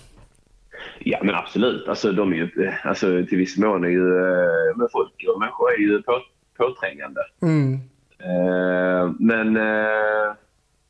[1.00, 1.88] Ja, men absolut.
[1.88, 4.18] Alltså, de är ju, alltså, till viss mån är ju...
[4.18, 6.20] eh, Men folk och människor är ju på,
[6.58, 7.22] påträngande.
[7.42, 7.74] Mm.
[8.30, 10.34] Eh, men eh,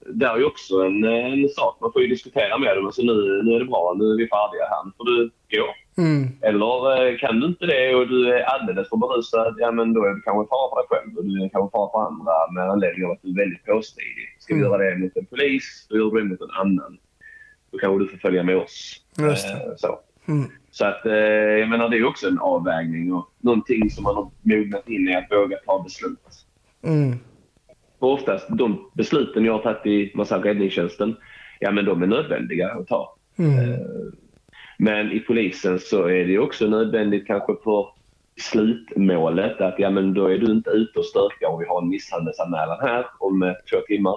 [0.05, 1.77] det är ju också en, en sak.
[1.81, 2.85] Man får diskutera med dem.
[2.85, 4.85] Alltså, nu, nu är det bra, nu är vi färdiga här.
[4.85, 5.65] Nu får du gå.
[6.03, 6.27] Mm.
[6.41, 9.99] Eller eh, kan du inte det och du är alldeles för berusad, ja men då
[10.05, 12.63] är du kanske fara för dig själv och du är kanske fara för andra med
[12.73, 14.25] anledning av att du är väldigt påstridig.
[14.39, 14.71] Ska vi Mm.
[14.71, 16.97] göra det mot en polis, då gör du det mot en annan.
[17.71, 19.01] Då kanske du får följa med oss.
[19.17, 19.53] Just det.
[19.53, 19.99] Eh, Så.
[20.27, 20.49] Mm.
[20.71, 24.31] Så att, eh, jag menar det är också en avvägning och någonting som man har
[24.41, 26.19] mognat in i att våga ta beslut.
[26.83, 27.19] Mm.
[27.99, 31.15] Och oftast de besluten jag har tagit i massa räddningstjänsten,
[31.59, 33.15] ja men de är nödvändiga att ta.
[33.37, 33.79] Mm.
[34.77, 37.87] Men i polisen så är det också nödvändigt kanske för
[38.39, 41.89] slutmålet att ja men då är du inte ute och stökar och vi har en
[41.89, 44.15] misshandelsanmälan här om eh, två timmar.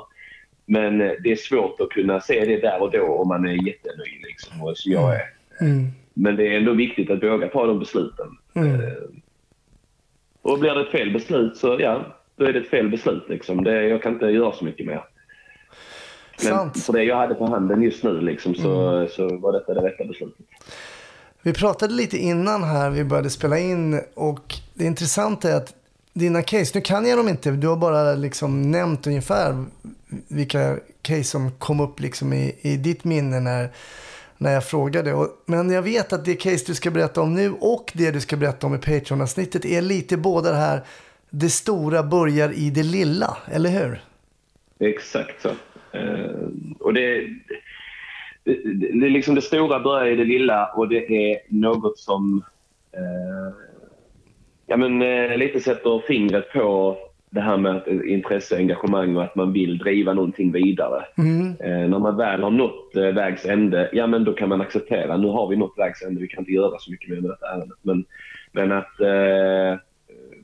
[0.67, 3.67] Men eh, det är svårt att kunna se det där och då om man är
[3.67, 5.23] jättenöjd liksom, och som jag är.
[5.61, 5.87] Mm.
[6.15, 8.27] Men det är ändå viktigt att våga ta de besluten.
[8.55, 8.81] Mm.
[8.81, 8.93] Eh,
[10.43, 13.25] Och blir det ett fel beslut så ja, då är det ett fel beslut.
[13.29, 13.65] Liksom.
[13.65, 15.05] Det, jag kan inte göra så mycket mer.
[16.43, 16.85] Men Sant.
[16.85, 20.05] för det jag hade på handen just nu liksom, så, så var detta det rätta
[20.05, 20.47] beslutet.
[21.43, 25.75] Vi pratade lite innan här vi började spela in och det intressanta är att
[26.13, 29.65] dina case, nu kan jag dem inte, du har bara liksom nämnt ungefär
[30.29, 33.69] vilka case som kom upp liksom i, i ditt minne när,
[34.39, 35.15] när jag frågade.
[35.15, 38.21] Och, men jag vet att det case du ska berätta om nu och det du
[38.21, 40.81] ska berätta om i Patreon-avsnittet är lite båda det här,
[41.31, 44.01] det stora börjar i det lilla, eller hur?
[44.79, 45.49] Exakt så.
[45.99, 46.49] Uh,
[46.81, 47.21] och det,
[48.45, 52.45] det, det, det, liksom det stora börjar i det lilla och det är något som
[52.97, 53.55] uh,
[54.67, 56.97] ja, men, uh, lite sätter fingret på
[57.35, 61.05] det här med intresse, engagemang och att man vill driva någonting vidare.
[61.61, 65.17] Eh, när man väl har nått eh, vägs ände, ja men då kan man acceptera,
[65.17, 67.47] nu har vi nått vägs ände, vi kan inte göra så mycket mer med detta
[67.47, 67.79] ärendet.
[67.83, 68.05] Men,
[68.53, 69.81] men att eh,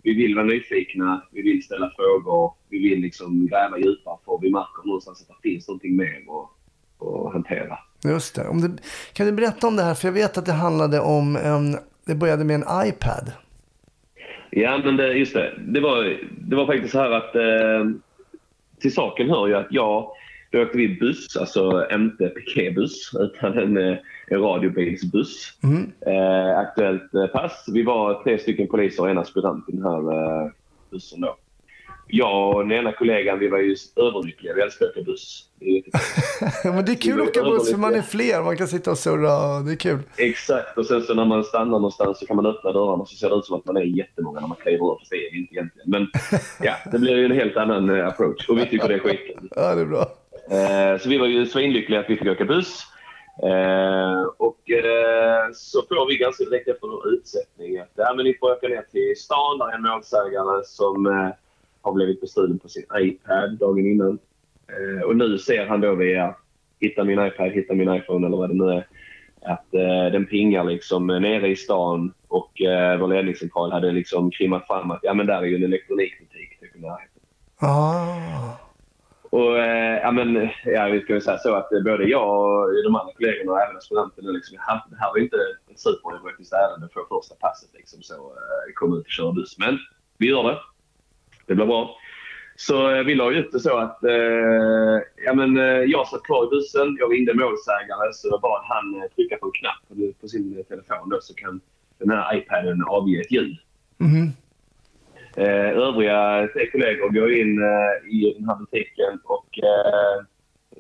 [0.03, 4.51] vi vill vara nyfikna, vi vill ställa frågor, vi vill liksom gräva djupare för vi
[4.51, 7.79] märker någonstans att det finns någonting mer att, att hantera.
[8.05, 8.43] Just det.
[8.43, 8.77] Du.
[9.13, 9.95] Kan du berätta om det här?
[9.95, 11.77] För jag vet att det handlade om, um,
[12.07, 13.33] det började med en iPad.
[14.51, 15.53] Ja, men det, just det.
[15.59, 17.91] Det var, det var faktiskt så här att eh,
[18.81, 20.11] till saken hör ju att jag,
[20.51, 25.53] då åkte vi buss, alltså inte piketbuss utan en, eh, en radiobilsbuss.
[26.07, 27.67] Eh, aktuellt eh, pass.
[27.73, 30.51] Vi var tre stycken poliser och en aspirant i den här eh,
[30.91, 31.37] bussen då.
[32.13, 34.55] Jag och den ena kollegan vi var ju överlyckliga.
[34.55, 35.47] Vi älskar att åka buss.
[36.65, 38.43] Men det är kul att åka buss för man är fler.
[38.43, 39.57] Man kan sitta och surra.
[39.57, 39.99] och Det är kul.
[40.17, 40.79] Exakt.
[40.79, 43.37] Och sen så när man stannar någonstans så kan man öppna dörrarna så ser det
[43.37, 44.99] ut som att man är jättemånga när man kliver ur.
[44.99, 45.91] Fast det är inte egentligen.
[45.91, 46.07] Men
[46.61, 48.49] ja, det blir ju en helt annan eh, approach.
[48.49, 49.49] Och vi tycker det är skitkul.
[49.57, 50.07] Ja, det är bra.
[50.51, 52.87] Eh, så vi var ju svinlyckliga att vi fick åka buss.
[53.43, 58.53] Eh, och eh, så får vi ganska direkt efter utsättning att ja, men ni får
[58.53, 59.59] åka ner till stan.
[59.59, 61.31] Där är en målsägare som eh,
[61.83, 64.19] har blivit bestulen på sin iPad dagen innan.
[64.69, 66.35] Eh, och nu ser han då via
[66.81, 68.87] hitta min iPad, hitta min iPhone eller vad det nu är.
[69.43, 74.67] Att eh, den pingar liksom nere i stan och eh, vår ledningscentral hade liksom krimmat
[74.67, 76.71] fram att ja men där är ju en elektronikbutik typ.
[77.61, 78.57] Ah.
[79.31, 82.85] Och eh, ja, men, ja, vi ska väl säga så att eh, både jag och
[82.85, 84.57] de andra kollegorna och även aspiranterna, liksom,
[84.91, 85.37] det här var inte
[85.71, 87.71] ett supererotiskt ärende för första passet.
[87.75, 89.59] Liksom, så eh, kom ut och körde buss.
[89.59, 89.79] Men
[90.19, 90.59] vi gör det.
[91.51, 91.97] Det blir bra.
[92.57, 96.47] Så eh, vi la ut det så att eh, ja, men, eh, jag satt kvar
[96.47, 96.97] i bussen.
[96.99, 101.09] Jag ringde målsägare så jag bad han eh, trycka på en knapp på, sin telefon
[101.09, 101.61] då, så kan
[101.99, 103.57] den här iPaden avge ett ljud.
[103.99, 104.33] Mhm.
[105.37, 110.25] Eh, övriga tre kollegor går in eh, i den här butiken och eh,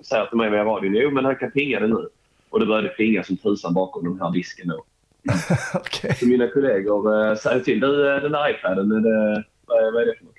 [0.02, 2.08] säger till mig via radion jo men han kan pinga det nu.
[2.50, 4.84] Och det började plinga som tusan bakom den här disken då.
[5.74, 6.14] Okej.
[6.14, 10.02] Så mina kollegor eh, säger till du den där iPaden, är det, vad, är, vad
[10.02, 10.29] är det för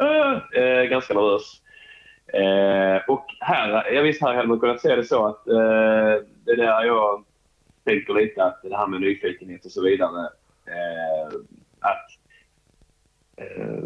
[0.00, 1.62] Eh, eh, ganska nervös.
[2.26, 6.56] Eh, och här, jag visst här hade man kunnat se det så att eh, det
[6.56, 7.24] där jag
[7.84, 10.28] tänker lite att det här med nyfikenhet och så vidare.
[10.66, 11.38] Eh,
[11.80, 12.08] att
[13.36, 13.84] eh,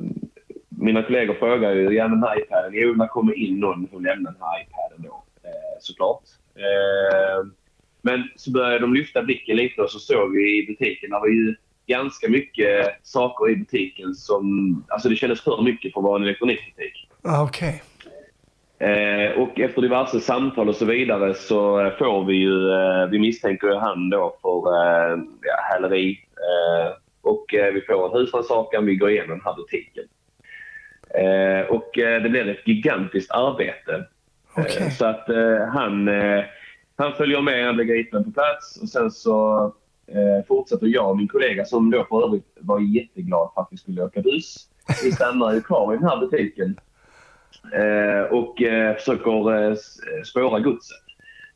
[0.68, 4.04] mina kollegor frågar ju, ja men den här iPaden, jo när kommer in någon som
[4.04, 5.24] lämnar den här iPaden då?
[5.42, 6.22] Eh, såklart.
[6.54, 7.46] Eh,
[8.02, 11.28] men så började de lyfta blicken lite och så såg vi i butiken, där var
[11.28, 11.54] ju
[11.86, 14.84] ganska mycket saker i butiken som...
[14.88, 17.08] Alltså det kändes för mycket för att vara en elektronikbutik.
[17.22, 17.82] Ah, Okej.
[18.78, 23.18] Eh, och efter diverse samtal och så vidare så eh, får vi ju, eh, vi
[23.18, 26.18] misstänker ju han då för eh, ja, häleri.
[26.36, 30.04] Eh, och eh, vi får en husrannsakan, vi går igenom den här butiken.
[31.14, 34.04] Eh, och det blir ett gigantiskt arbete.
[34.56, 35.26] Eh, så att
[35.72, 36.10] han,
[36.96, 39.74] han följer med, han blir gripen på plats och sen så
[40.06, 43.76] eh, fortsätter jag och min kollega som då för övrigt var jätteglad för att vi
[43.76, 44.68] skulle åka buss.
[45.04, 46.76] Vi stannar ju kvar i den här butiken
[47.72, 49.76] eh, och eh, försöker eh,
[50.24, 51.06] spåra godset.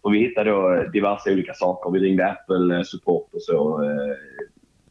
[0.02, 1.90] Och vi hittade då diverse olika saker.
[1.90, 3.84] Vi ringde Apple eh, support och så.
[3.84, 4.16] Eh,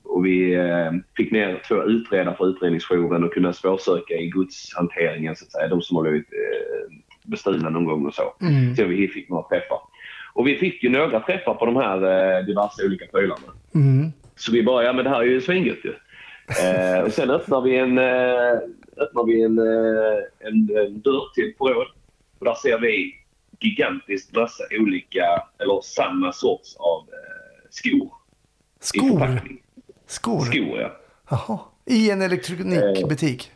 [0.03, 5.45] och vi eh, fick ner två utredare för utredningsjouren och kunde spårsöka i godshanteringen, så
[5.45, 5.67] att säga.
[5.67, 6.27] De som har blivit
[7.25, 8.33] bestulna någon gång och så.
[8.41, 8.75] Mm.
[8.75, 9.79] Så vi fick några träffar.
[10.39, 13.53] Och vi fick ju några träffar på de här eh, diverse olika prylarna.
[13.75, 14.11] Mm.
[14.35, 15.93] Så vi bara, ja men det här är ju svingött ju.
[16.63, 18.59] Eh, och sen öppnar vi en, eh,
[18.97, 21.87] öppnar vi en, eh, en, en dörr till ett förråd.
[22.39, 23.15] Och där ser vi
[23.59, 25.25] gigantiskt massa olika,
[25.57, 28.11] eller samma sorts av eh, skor.
[28.79, 29.41] Skor?
[30.07, 30.39] Skor?
[30.39, 30.91] Skor ja.
[31.29, 31.59] Jaha.
[31.85, 33.51] I en elektronikbutik?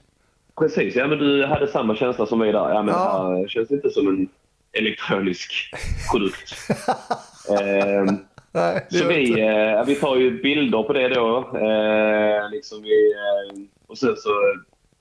[0.60, 2.70] Precis, ja men du hade samma känsla som vi där.
[2.70, 3.24] Ja men Ja.
[3.30, 4.30] det här känns inte som en
[4.74, 5.74] elektronisk
[6.12, 6.54] produkt.
[7.60, 8.18] Ehm,
[8.56, 11.38] Nej, det Så vi, eh, vi tar ju bilder på det då.
[11.38, 14.30] Eh, liksom vi, eh, och sen så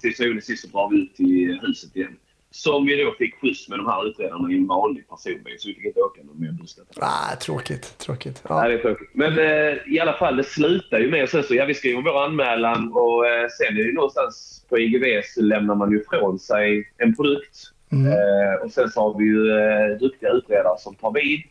[0.01, 2.17] till syvende och sist så drar vi ut till huset igen.
[2.51, 5.55] Som vi då fick skjuts med de här utredarna i en vanlig personbil.
[5.59, 6.79] Så vi fick inte åka någon mer buss.
[6.97, 7.99] Ah, tråkigt.
[7.99, 8.43] Tråkigt.
[8.51, 8.69] Nej, Ja.
[8.69, 9.11] det är tråkigt.
[9.15, 12.25] Men eh, i alla fall, det slutar ju med sen så, ja vi skriver vår
[12.25, 16.93] anmälan och eh, sen är det någonstans på IGV så lämnar man ju ifrån sig
[16.99, 17.59] en produkt.
[17.93, 18.13] Mm.
[18.13, 21.43] Eh, och sen så har vi ju eh, duktiga utredare som tar vid.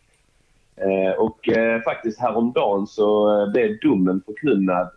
[0.75, 4.89] Eh, och eh, faktiskt häromdagen så eh, blev domen förkunnad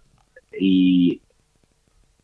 [0.61, 1.19] i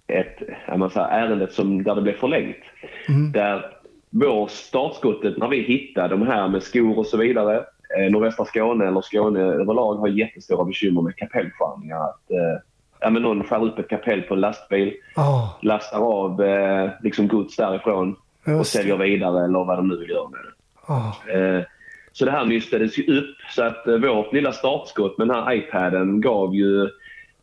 [0.07, 2.65] ett som, där det blev förlängt.
[3.09, 3.33] Mm.
[3.33, 3.77] Där
[4.11, 7.65] vår startskottet när vi hittade de här med skor och så vidare.
[7.99, 12.05] Eh, nordvästra Skåne eller Skåne överlag har jättestora bekymmer med kapellskärningar.
[12.05, 12.63] Att, eh,
[13.01, 17.29] ja, men någon skär upp ett kapell på en lastbil, Ah, lastar av eh, liksom
[17.29, 21.57] gods därifrån och säljer vidare eller vad de nu vill göra med det.
[21.59, 21.65] Eh,
[22.13, 25.53] Så det här nystades ju upp så att eh, vårt lilla startskott med den här
[25.55, 26.83] iPaden gav ju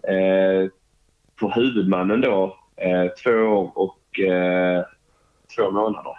[0.04, 0.70] eh,
[1.40, 4.84] för huvudmannen då eh, två år och eh,
[5.56, 6.12] två månader.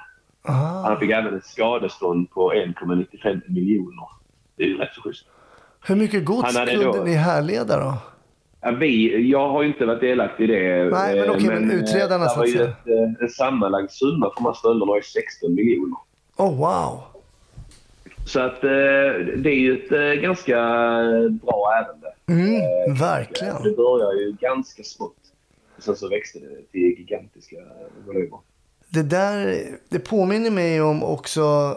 [0.42, 0.52] Ah.
[0.88, 4.08] Han fick även ett skadestånd på 1,95 miljoner.
[4.56, 5.26] Det är ju rätt så schysst.
[5.86, 7.94] Hur mycket gods kunde då- ni härleda då?
[8.78, 10.90] Vi, jag har ju inte varit delaktig i det.
[10.90, 12.64] Nej, men eh, okej, men eh, utredarna, så att säga.
[12.64, 15.96] ett, eh, en sammanlagd summa för de här stölderna ju 16 miljoner.
[16.36, 17.02] Oh, wow.
[18.26, 20.56] Så att det är ju ett ganska
[21.42, 22.14] bra ärende.
[22.26, 23.62] Mm, verkligen.
[23.62, 25.14] Det börjar ju ganska smått.
[25.78, 27.56] Sen så växte det till gigantiska
[28.06, 28.38] volymer.
[28.88, 31.76] Det där, det påminner mig om också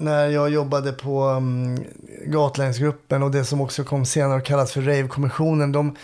[0.00, 1.84] när jag jobbade på um,
[2.24, 5.72] Gatlänsgruppen och det som också kom senare att kallas för Rave-kommissionen.
[5.72, 5.96] De,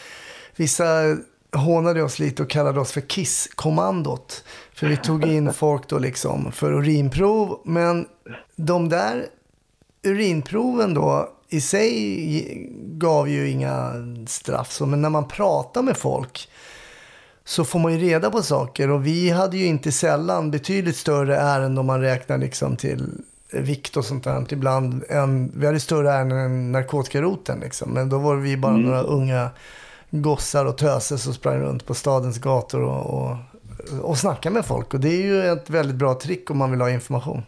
[0.57, 1.17] vissa
[1.53, 4.45] hånade oss lite och kallade oss för Kiss-kommandot.
[4.75, 7.61] För vi tog in folk då liksom för urinprov.
[7.65, 8.07] Men
[8.57, 9.27] de där
[10.03, 13.93] urinproven då i sig gav ju inga
[14.27, 14.73] straff.
[14.73, 16.49] Så, men när man pratar med folk
[17.45, 18.91] så får man ju reda på saker.
[18.91, 23.23] Och vi hade ju inte sällan betydligt större ärenden om man räknar liksom till
[23.61, 24.53] vikt och sånt där.
[24.53, 27.91] Ibland en, vi hade större ärenden än narkotikaroten liksom.
[27.91, 29.51] Men då var vi bara några unga
[30.11, 33.37] gossar och töser som sprang runt på stadens gator och, och,
[34.03, 34.95] och snackade med folk.
[34.95, 37.43] Och det är ju ett väldigt bra trick om man vill ha information.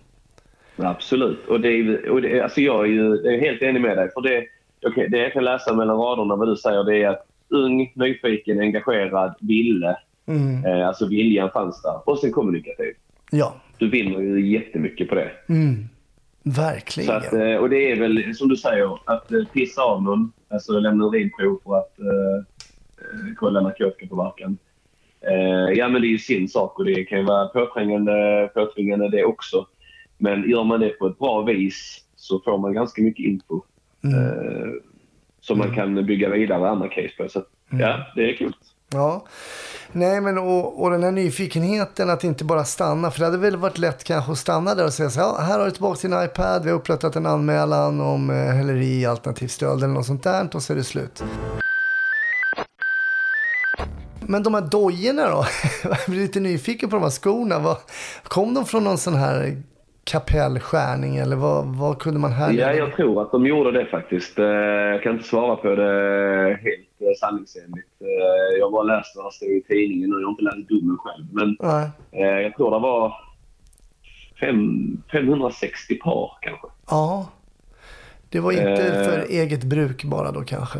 [0.76, 1.46] Absolut.
[1.48, 4.10] Och det är, och det, alltså jag är ju jag är helt enig med dig.
[4.14, 4.44] För det,
[4.88, 8.60] okay, det jag kan läsa mellan raderna vad du säger det är att ung, nyfiken,
[8.60, 9.96] engagerad, ville.
[10.26, 10.64] Mm.
[10.64, 12.00] Eh, alltså viljan fanns där.
[12.10, 12.94] Och sen kommunikativ.
[13.30, 15.30] Ja, Du vinner ju jättemycket på det.
[15.48, 15.88] mm.
[16.56, 17.16] Verkligen.
[17.16, 20.80] att, eh, och det är väl som du säger, att eh, pissa av någon, alltså
[20.80, 22.36] lämna urinprov för att eh,
[22.98, 24.58] eh, kolla narkotikapåverkan.
[25.20, 29.08] Eh, ja men det är ju sin sak och det kan ju vara påträngande, påträngande
[29.08, 29.66] det också.
[30.18, 33.62] Men gör man det på ett bra vis så får man ganska mycket info.
[34.04, 34.72] Eh,
[35.40, 37.28] som man kan bygga vidare andra case på.
[37.28, 38.52] Så att, ja, det är kul.
[38.92, 39.24] Ja.
[39.92, 43.10] Nej, men och, och den här nyfikenheten att inte bara stanna.
[43.10, 45.38] För det hade väl varit lätt kanske att stanna där och säga så här, ja,
[45.40, 49.48] här har du tillbaka din iPad, vi har upprättat en anmälan om eh, häleri, alternativ
[49.48, 51.22] stöld eller något sånt där och så är det slut.
[54.20, 55.44] Men de här dojorna då?
[55.84, 57.58] Jag blir lite nyfiken på de här skorna.
[57.58, 57.76] Vad,
[58.22, 59.62] kom de från någon sån här
[60.04, 62.74] kapellskärning eller vad, vad kunde man härleda?
[62.74, 64.38] Ja, jag tror att de gjorde det faktiskt.
[64.38, 67.88] Eh, Jag kan inte svara på det helt helt eh, sanningsenligt.
[68.00, 70.68] Eh, jag har bara läst vad det stod i tidningen och jag har inte läst
[70.68, 71.24] domen själv.
[71.32, 71.88] Men Nej.
[72.12, 73.14] eh, jag tror det var
[74.40, 76.66] fem, 560 par kanske.
[76.90, 77.30] Ja.
[78.30, 79.04] Det var inte Eh.
[79.04, 80.78] för eget bruk bara då kanske?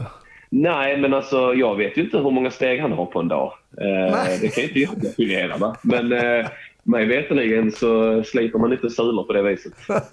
[0.51, 3.53] Nej, men alltså jag vet ju inte hur många steg han har på en dag.
[3.81, 5.57] Eh, det kan ju inte jag definiera.
[5.57, 5.77] Va?
[5.83, 6.47] Men eh,
[6.83, 9.73] mig veterligen så sliter man inte sulor på det viset.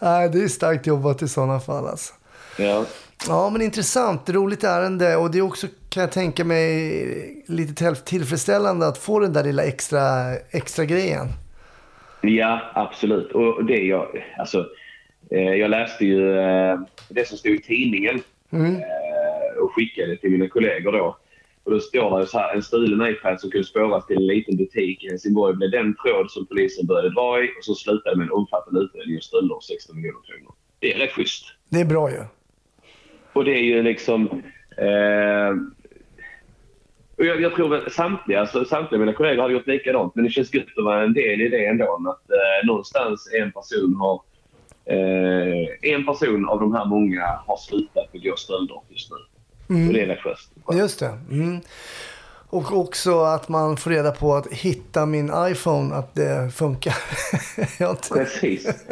[0.00, 2.14] Nej, det är starkt jobbat i sådana fall alltså.
[2.58, 2.84] Ja.
[3.28, 4.30] Ja, men intressant.
[4.30, 5.16] Roligt ärende.
[5.16, 9.44] Och det är också, kan jag tänka mig, lite till- tillfredsställande att få den där
[9.44, 11.26] lilla extra, extra grejen.
[12.20, 13.32] Ja, absolut.
[13.32, 14.66] Och det jag, alltså,
[15.30, 18.22] eh, jag läste ju eh, det som stod i tidningen
[18.76, 21.16] eh, och skickade till mina kollegor då.
[21.64, 24.56] Och då står det så här, en stulen iPad som kunde spåras till en liten
[24.56, 28.24] butik i Helsingborg blev den tråd som polisen började dra i och så slutade med
[28.24, 30.52] en omfattande utredning och stölder av 16 miljoner kronor.
[30.78, 31.44] Det är rätt schysst.
[31.68, 32.22] Det är bra ju.
[33.36, 34.42] Och det är ju liksom...
[34.78, 35.50] Eh,
[37.18, 40.14] och jag, jag tror väl samtliga, alltså, samtliga mina kollegor har gjort likadant.
[40.14, 41.84] Men det känns gött att vara en del i det ändå.
[41.84, 44.20] Att eh, någonstans en person har...
[44.84, 49.16] Eh, en person av de här många har slutat begå stölder just nu.
[49.86, 50.52] Och det är rätt schysst.
[50.72, 51.18] Just det.
[51.30, 51.60] Mm.
[52.56, 56.94] Och också att man får reda på att hitta min iPhone, att det funkar.
[58.14, 58.86] Precis.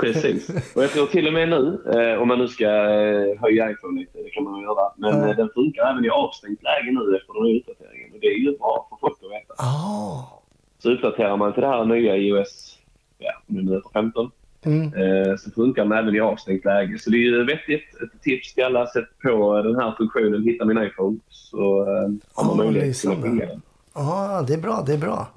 [0.00, 0.48] Precis.
[0.76, 4.00] Och jag tror till och med nu, eh, om man nu ska eh, höja iPhone
[4.00, 4.92] lite, det kan man göra.
[4.96, 8.12] Men eh, den funkar även i avstängt läge nu efter den nya uppdateringen.
[8.14, 9.54] Och det är ju bra för folk att veta.
[9.56, 10.42] Ah.
[10.78, 12.78] Så uppdaterar man till det här nya iOS,
[13.18, 14.30] ja, nu är det 15,
[14.68, 14.86] Mm.
[14.94, 16.98] eh, så funkar den även i avstängt läge.
[16.98, 18.02] Så det är ju vettigt.
[18.02, 22.44] Ett tips till alla, sätt på den här funktionen, hitta min iPhone, så eh, har
[22.44, 23.62] man Ah, möjlighet att fungera den.
[23.94, 25.28] Ja, det är bra, det är bra.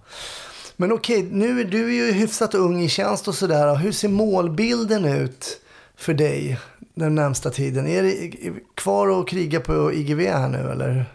[0.78, 3.76] Men okej, nu är du är ju hyfsat ung i tjänst och sådär.
[3.76, 5.62] Hur ser målbilden ut
[5.96, 6.60] för dig
[6.94, 7.88] den närmsta tiden?
[7.88, 8.32] Är det
[8.76, 11.06] kvar att kriga på IGV här nu eller?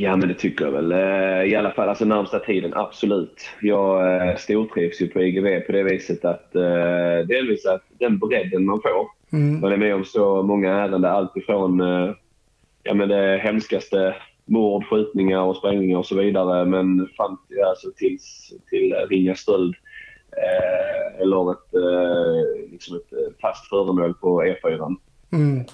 [0.00, 0.92] Ja, men det tycker jag väl.
[0.92, 3.48] Eh, I alla fall alltså närmsta tiden, absolut.
[3.60, 8.64] Jag eh, stortrivs ju på IGV på det viset att eh, delvis att den bredden
[8.64, 9.08] man får.
[9.38, 9.60] Mm.
[9.60, 12.10] Man är med om så många ärenden, allt ifrån eh,
[12.82, 16.64] ja, men det hemskaste mord, skjutningar och sprängningar och så vidare.
[16.64, 19.74] Men fram till, alltså, tills, till ringa stöld
[20.36, 24.96] eh, eller ett, eh, liksom ett fast föremål på E4.
[25.32, 25.64] Mm.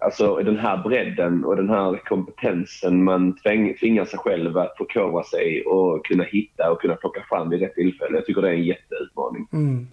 [0.00, 5.24] Alltså den här bredden och den här kompetensen man tväng, tvingar sig själv att förkovra
[5.24, 8.16] sig och kunna hitta och kunna plocka fram vid rätt tillfälle.
[8.16, 9.48] Jag tycker det är en jätteutmaning.
[9.52, 9.88] Mm.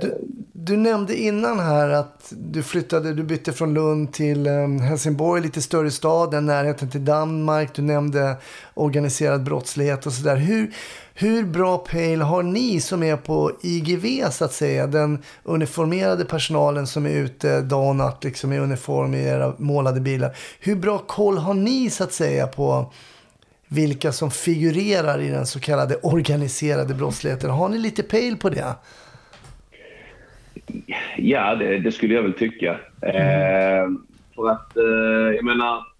[0.00, 0.14] Du,
[0.52, 5.62] du nämnde innan här att du flyttade, du bytte från Lund till ehm, Helsingborg, lite
[5.62, 7.74] större stad, den närheten till Danmark.
[7.74, 8.36] Du nämnde
[8.74, 10.36] organiserad brottslighet och sådär.
[10.36, 10.70] Hur,
[11.18, 14.86] hur bra pejl har ni som är på IGV så att säga?
[14.86, 20.00] Den uniformerade personalen som är ute dag och natt liksom i uniform i era målade
[20.00, 20.36] bilar.
[20.60, 22.92] Hur bra koll har ni så att säga på
[23.68, 27.50] vilka som figurerar i den så kallade organiserade brottsligheten?
[27.50, 28.74] Har ni lite pejl på det?
[31.16, 32.70] Ja, det, det skulle jag väl tycka.
[33.02, 33.88] Eh,
[34.34, 35.95] för att, eh, jag menar...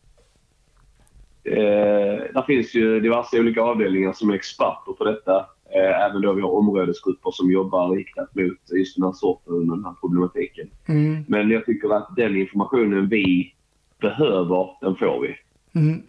[1.46, 5.46] Eh, där finns ju diverse olika avdelningar som är experter på detta.
[5.74, 9.84] Eh, även då vi har områdesgrupper som jobbar riktat mot just den här sorten, den
[9.84, 10.70] här problematiken.
[10.88, 11.24] Mm.
[11.28, 13.54] Men jag tycker att den informationen vi
[14.00, 15.36] behöver, den får vi.
[15.80, 16.02] Mm.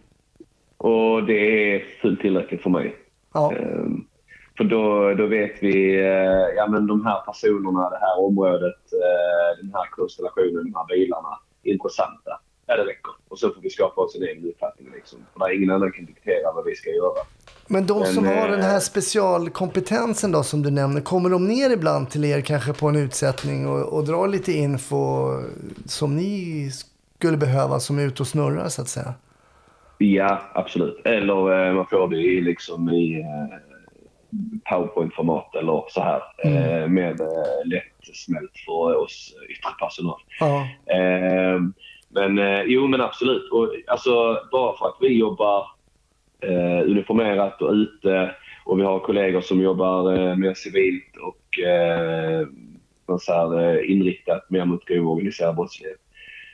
[0.76, 2.96] Och det är fullt tillräckligt för mig.
[3.34, 3.52] Ja.
[3.52, 4.04] Ehm,
[4.56, 9.62] För då, då vet vi, eh, ja men de här personerna, det här området, eh,
[9.62, 12.40] den här konstellationen, de här bilarna, intressanta.
[12.70, 13.12] Ja, det räcker.
[13.28, 15.18] Och så får vi skapa oss en egen uppfattning liksom.
[15.34, 17.24] Där ingen annan kan diktera vad vi ska göra.
[17.66, 21.48] Men de som Men, har den här eh, specialkompetensen då som du nämner, kommer de
[21.48, 25.30] ner ibland till er kanske på en utsättning och, och drar lite info
[25.86, 26.70] som ni
[27.18, 29.14] skulle behöva som är ute och snurrar så att säga?
[29.98, 31.06] Ja, absolut.
[31.06, 33.58] Eller eh, man får det i, liksom i eh,
[34.70, 36.22] powerpoint-format eller så här.
[36.44, 40.20] Eh, med eh, lättsmält för oss yttre personal.
[40.40, 40.68] Ja.
[40.94, 41.60] Eh,
[42.08, 43.52] men eh, jo, men absolut.
[43.52, 45.66] Och, alltså, bara för att vi jobbar
[46.40, 52.46] eh, uniformerat och ute och vi har kollegor som jobbar eh, mer civilt och eh,
[53.20, 55.98] så här, eh, inriktat mer mot grov organiserad brottslighet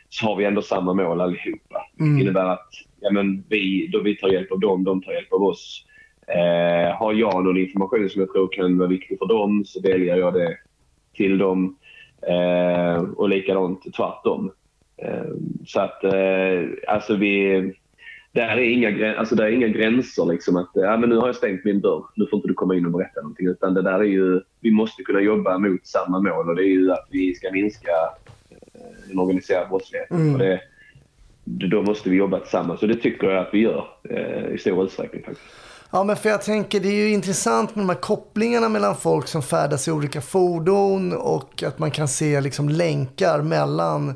[0.09, 1.87] så har vi ändå samma mål allihopa.
[2.01, 2.17] Mm.
[2.17, 2.69] Det innebär att
[3.01, 5.87] ja, men vi, då vi tar hjälp av dem, de tar hjälp av oss.
[6.27, 10.17] Eh, har jag någon information som jag tror kan vara viktig för dem så delger
[10.17, 10.59] jag det
[11.15, 11.77] till dem.
[12.29, 14.51] Eh, och likadant tvärtom.
[14.97, 15.25] Eh,
[15.67, 17.73] så att eh, alltså vi...
[18.33, 21.37] Där är inga, alltså där är inga gränser liksom att ja, men nu har jag
[21.37, 23.47] stängt min dörr, nu får inte du komma in och berätta någonting.
[23.47, 26.69] Utan det där är ju, vi måste kunna jobba mot samma mål och det är
[26.69, 27.91] ju att vi ska minska
[28.51, 30.17] eh, den organiserade brottsligheten.
[30.17, 30.33] Mm.
[30.33, 30.61] Och det,
[31.45, 32.83] då måste vi jobba tillsammans.
[32.83, 35.47] Och det tycker jag att vi gör eh, i stor utsträckning faktiskt.
[35.91, 39.27] Ja, men för jag tänker det är ju intressant med de här kopplingarna mellan folk
[39.27, 44.15] som färdas i olika fordon och att man kan se liksom länkar mellan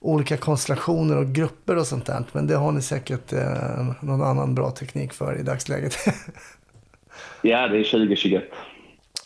[0.00, 2.24] olika konstellationer och grupper och sånt där.
[2.32, 5.94] Men det har ni säkert eh, någon annan bra teknik för i dagsläget.
[7.42, 8.44] Ja, det är 2021.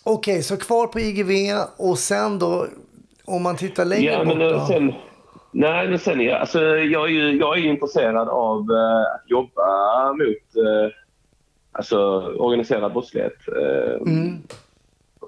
[0.05, 1.31] Okej, så kvar på IGV
[1.77, 2.67] och sen då
[3.25, 4.55] om man tittar längre Ja, bort men då?
[4.55, 4.93] eh, sen...
[5.53, 10.13] Nej, men sen är alltså, jag, är ju, jag är intresserad av eh, att jobba
[10.13, 10.93] mot eh,
[11.73, 11.99] alltså,
[12.39, 13.37] organiserad brottslighet.
[13.49, 14.43] Eh, Mm.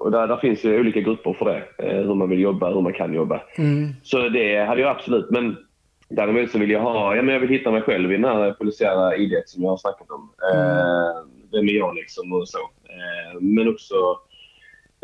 [0.05, 1.63] Och där, där finns ju olika grupper för det.
[1.87, 3.41] Eh, hur man vill jobba, hur man kan jobba.
[3.57, 3.89] Mm.
[4.03, 5.29] Så det hade jag absolut.
[5.29, 5.57] Men
[6.09, 8.51] däremot så vill jag ha, ja, men jag vill hitta mig själv i den här
[8.51, 10.29] polisiära idet som jag har snackat om.
[10.53, 11.15] Eh,
[11.51, 12.57] vem är jag liksom och så.
[12.83, 13.95] Eh, men också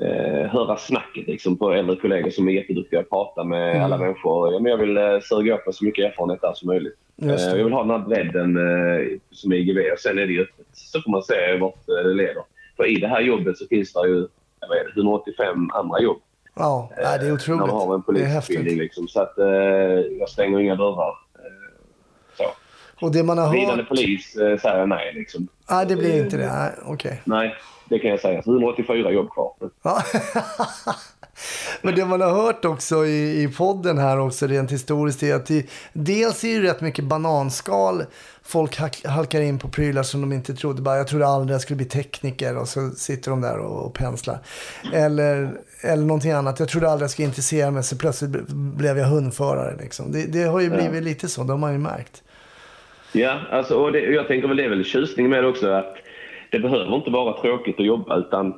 [0.02, 3.84] eh, höra snacket liksom, på äldre kollegor som är jätteduktiga att prata med Mm.
[3.84, 4.54] alla människor.
[4.54, 6.96] Ja, men jag vill eh, suga upp mig så mycket erfarenhet där som möjligt.
[7.22, 10.34] Eh, jag vill ha den här bredden eh, som är IGV och sen är det
[10.34, 10.66] ju öppet.
[10.74, 12.44] Så får man se vart eh, det leder.
[12.78, 14.28] För i det här jobbet så finns det ju
[14.62, 16.22] jag vet, 185 andra jobb.
[16.56, 18.22] Ja, nej, det är När man har en otroligt.
[18.22, 18.78] Det är polisutbildning.
[18.78, 19.08] Liksom.
[19.08, 19.46] Så att eh,
[20.20, 21.10] jag stänger inga dörrar.
[21.36, 21.78] Eh,
[22.38, 22.44] så.
[23.06, 23.90] Och det man har hört...
[23.90, 25.14] polis eh, säger nej.
[25.14, 25.48] Liksom.
[25.70, 26.54] Nej, det blir inte det.
[26.54, 27.22] Nej, okej.
[27.26, 27.56] Nej,
[27.92, 28.42] det kan jag säga.
[28.44, 29.54] Så 184 jobb kvar.
[29.84, 30.04] Ja.
[31.82, 35.46] Men det man har hört också i, i podden här också rent historiskt är att
[35.46, 38.04] det, dels är det rätt mycket bananskal.
[38.44, 40.82] Folk halkar in på prylar som de inte trodde.
[40.82, 43.94] Bara, jag trodde aldrig jag skulle bli tekniker och så sitter de där och, och
[43.94, 44.40] penslar.
[44.94, 46.60] Eller, eller någonting annat.
[46.60, 49.78] Jag trodde aldrig jag skulle intressera mig så plötsligt ble- blev jag hundförare.
[49.80, 50.12] Liksom.
[50.12, 52.24] Det, det har ju blivit lite så, det har man ju märkt.
[53.12, 55.96] Ja, alltså, och det, jag tänker väl det är väl tjusning med det också att
[56.52, 58.54] det behöver inte vara tråkigt att jobba utan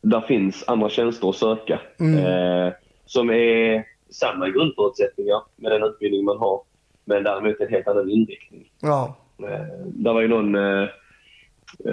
[0.00, 2.72] där finns andra tjänster att söka eh,
[3.06, 6.60] som är samma grundförutsättningar med den utbildning man har
[7.04, 8.70] men däremot en helt annan inriktning.
[8.80, 10.88] Ja, Eh, där var ju någon eh,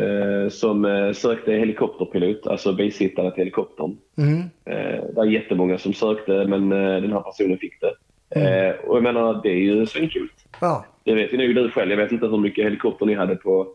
[0.01, 3.97] eh, som eh, sökte helikopterpilot, alltså bisittare till helikoptern.
[4.17, 4.39] mm.
[4.65, 7.95] Eh, det var jättemånga som sökte men den här personen fick det.
[8.39, 10.29] Eh, och jag menar, det är ju svinkul.
[10.61, 10.85] ja.
[11.03, 11.91] Det vet ju nog du själv.
[11.91, 13.67] Jag vet inte hur mycket helikopter ni hade på,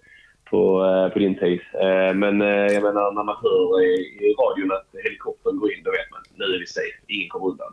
[0.51, 1.61] på, eh, på din tid.
[1.74, 3.92] Eh, men eh, jag menar, när man hör i,
[4.26, 6.96] i radion att helikoptern går in, då vet man nu är vi safe.
[7.07, 7.72] Ingen kommer undan.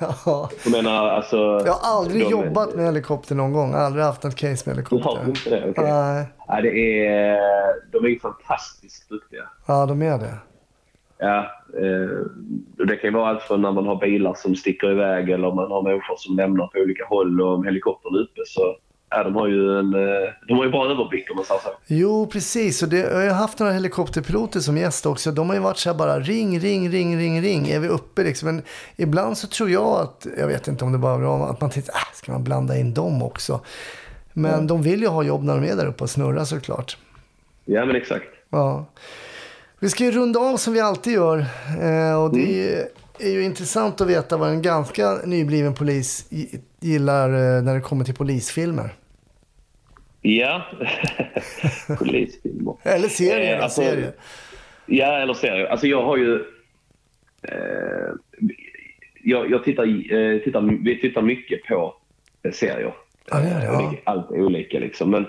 [0.26, 0.50] ja.
[0.64, 1.36] Jag menar, alltså...
[1.36, 3.72] Jag har aldrig de- jobbat med helikopter någon gång.
[3.74, 5.28] Aldrig haft något case med Du har helikopter.
[5.28, 5.70] inte det?
[5.70, 5.84] Okej.
[5.84, 7.38] Nej, Ja, det är,
[7.92, 9.42] de är fantastiskt duktiga.
[9.66, 10.34] ja de är det.
[11.18, 11.46] Ja,
[12.86, 15.70] det kan ju vara allt från när man har bilar som sticker iväg eller man
[15.70, 18.76] har människor som lämnar på olika håll och om helikoptern är uppe så
[19.16, 21.68] ja, de har ju en eh, de har ju bra överblick om man säger så.
[21.86, 22.82] Jo, precis.
[22.82, 25.32] Och det, jag har haft några helikopterpiloter som gäst också.
[25.32, 27.68] De har ju varit så här bara ring, ring, ring, ring, ring.
[27.68, 28.46] Är vi uppe liksom?
[28.46, 28.62] Men
[28.96, 31.92] ibland så tror jag att, jag vet inte om det bara var att man tänkte,
[31.92, 33.60] äh, ska man blanda in dem också?
[34.32, 36.96] Men de vill ju ha jobb när de är där uppe och snurra såklart.
[37.64, 38.24] Ja, men exakt.
[38.50, 38.84] Ja.
[39.80, 41.38] Vi ska ju runda av som vi alltid gör.
[41.82, 42.84] Eh, och det är, ju,
[43.18, 47.80] är ju intressant att veta vad en ganska nybliven polis gi- gillar eh, när det
[47.80, 48.94] kommer till polisfilmer.
[50.26, 50.62] Ja,
[51.98, 52.74] polisfilmer.
[52.82, 53.56] Eller serier.
[53.58, 54.12] Eh, alltså- serier.
[54.86, 55.66] Ja, eller serier.
[55.66, 56.34] Alltså jag har ju...
[57.42, 58.12] Eh,
[59.22, 61.94] jag, jag tittar, eh, tittar, vi tittar mycket på
[62.42, 62.94] eh, serier.
[63.30, 63.86] Ja, Eh, ja.
[63.88, 65.10] och Allt är olika liksom.
[65.10, 65.26] Men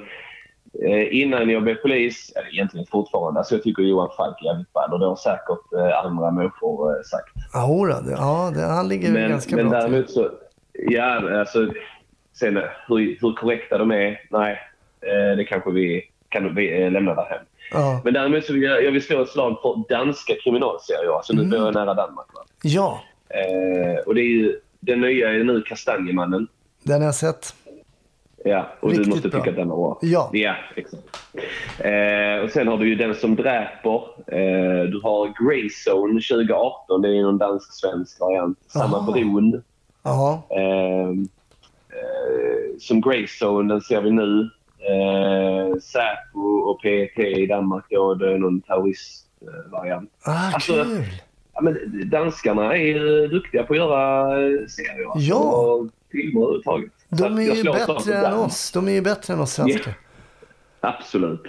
[0.88, 4.74] eh, innan jag blev polis, eller egentligen fortfarande, alltså jag tycker Johan Falk är jävligt
[4.74, 7.30] ball och det har säkert eh, andra människor eh, sagt.
[7.54, 9.92] Ja, det, ja det, han ligger Men, ganska men bra till.
[9.92, 10.30] däremot så...
[10.74, 11.68] Ja, alltså...
[12.34, 14.60] Sen eh, hur, hur korrekta de är, nej.
[15.02, 17.46] Eh, det kanske vi kan vi, eh, lämna därhän.
[17.72, 18.02] Ja.
[18.04, 21.12] Men däremot så vill jag, jag vill slå ett slag för danska kriminalserier.
[21.18, 21.52] Alltså nu Mm.
[21.52, 22.28] bor jag nära Danmark.
[22.34, 22.42] Va?
[22.64, 26.48] ja, Eh, och det är ju, den nya är nu Kastanjemannen.
[26.84, 27.56] den har jag sett.
[28.46, 29.40] Ja, och Riktigt du måste bra.
[29.40, 30.00] tycka att den är bra.
[30.02, 30.30] Ja.
[30.34, 31.04] Ja, exakt.
[31.80, 33.96] Eh, och sen har du ju Den som dräper.
[34.28, 37.02] Eh, du har Greyzone 2018.
[37.02, 38.60] Det är någon dansk-svensk variant.
[38.68, 39.12] Samma Aha.
[39.12, 39.62] bron.
[40.50, 41.26] Eh,
[42.80, 44.50] som Greyzone, den ser vi nu.
[45.82, 50.10] Säpo och PT i Danmark då, det är någon terroristvariant.
[50.26, 51.04] ah, Alltså, kul.
[51.54, 51.78] Ja, men
[52.10, 54.28] danskarna är duktiga på att göra
[54.68, 55.12] serier.
[55.16, 55.36] Ja.
[55.36, 56.92] Och filmer överhuvudtaget.
[57.10, 58.72] De är ju bättre än oss.
[58.72, 59.94] De är ju bättre än oss svenskar.
[60.80, 61.44] Absolut.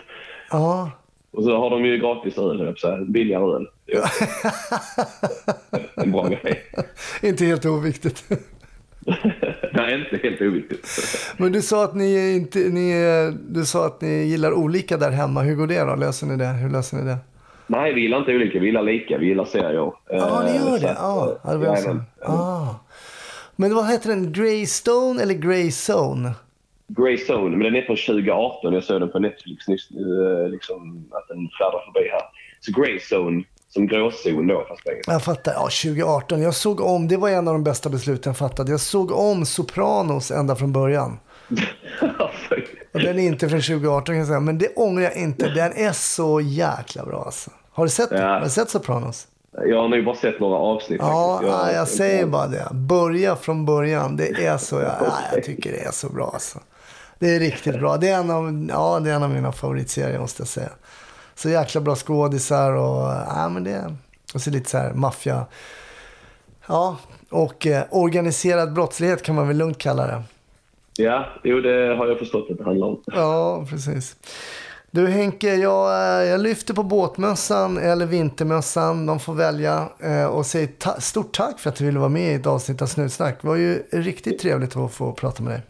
[0.50, 0.90] Ja.
[1.30, 3.10] Och så har de ju gratis öl, höll jag.
[3.10, 3.66] Billigare öl.
[3.86, 4.04] Ja.
[5.94, 6.62] en bra grej.
[7.22, 8.24] Inte helt oviktigt.
[9.78, 10.88] Är inte helt oviktigt.
[11.36, 12.94] Men du sa att ni inte, ni,
[13.48, 15.42] du sa att ni gillar olika där hemma.
[15.42, 15.94] Hur går det då?
[15.94, 16.46] Löser ni det?
[16.46, 17.16] Hur löser ni det?
[17.66, 18.58] Nej, vi gillar inte olika.
[18.58, 19.18] Vi gillar lika.
[19.18, 19.92] Vi gillar serier.
[20.10, 20.90] Ja, ni gör Eh, så det.
[20.90, 22.00] att, Ja, eh, det var jag.
[22.22, 22.74] Ah.
[23.56, 24.32] Men vad heter den?
[24.32, 26.30] Greystone eller Greyzone?
[26.88, 28.72] Grey Zone, men den är från 2018.
[28.74, 32.22] Jag såg den på Netflix nyss, eh, liksom, att den fladdrar förbi här.
[32.60, 33.42] Så Grey Zone,
[33.76, 34.82] som gråzon då fast.
[35.06, 35.52] Jag fattar.
[35.52, 36.42] Ja, 2018.
[36.42, 38.70] Jag såg om, det var en av de bästa besluten jag fattade.
[38.70, 41.18] Jag såg om Sopranos ända från början.
[42.94, 45.48] Och den är inte från 2018 kan jag säga, men det ångrar jag inte.
[45.48, 47.50] Den är så jäkla bra alltså.
[47.72, 48.18] Har du sett, Ja.
[48.26, 49.26] har du sett Sopranos?
[49.66, 51.52] Jag har nog bara sett några avsnitt Ja, faktiskt.
[51.66, 52.68] jag, jag säger bara det.
[52.72, 54.16] Börja från början.
[54.16, 56.58] Det är så, jag, ja, jag tycker det är så bra alltså.
[57.18, 57.96] Det är riktigt bra.
[57.96, 60.68] Det är en av, ja, det är en av mina favoritserier måste jag säga.
[61.36, 63.02] Så jäkla bra skådisar och,
[63.36, 63.94] ja men det,
[64.34, 65.46] och så lite så här maffia.
[66.68, 66.96] Ja,
[67.30, 70.22] och eh, organiserad brottslighet kan man väl lugnt kalla det.
[70.98, 73.02] Ja, jo det har jag förstått att det handlar om.
[73.06, 74.16] Ja, precis.
[74.90, 79.06] Du Henke, jag, eh, jag lyfter på båtmössan eller vintermössan.
[79.06, 79.88] De får välja.
[80.00, 82.82] eh, Och säger ta- stort tack för att du ville vara med i ett avsnitt
[82.82, 83.38] av Snutsnack.
[83.42, 85.62] Det var ju riktigt trevligt att få prata med dig.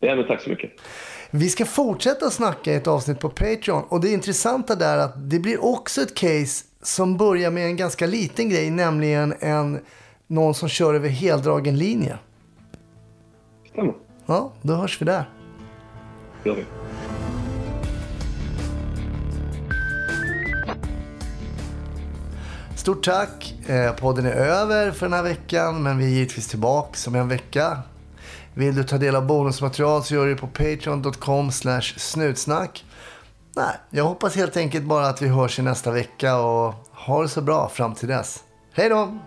[0.00, 0.70] Ja, men tack så mycket.
[1.30, 3.82] Vi ska fortsätta snacka i ett avsnitt på Patreon.
[3.88, 7.76] Och det intressanta där är att det blir också ett case som börjar med en
[7.76, 8.70] ganska liten grej.
[8.70, 9.80] Nämligen en,
[10.26, 12.18] någon som kör över heldragen linje.
[13.72, 13.94] Stämmer.
[14.26, 15.30] Ja, då hörs vi där.
[16.44, 16.64] gör vi.
[22.76, 23.54] Stort tack.
[23.66, 27.28] Eh, podden är över för den här veckan, men vi är givetvis tillbaka om en
[27.28, 27.78] vecka.
[28.54, 31.50] Vill du ta del av bonusmaterial så gör du det på patreon.com
[31.96, 32.84] snutsnack.
[33.56, 37.28] Nej, jag hoppas helt enkelt bara att vi hörs i nästa vecka och ha det
[37.28, 38.44] så bra fram till dess.
[38.72, 39.18] Hej då!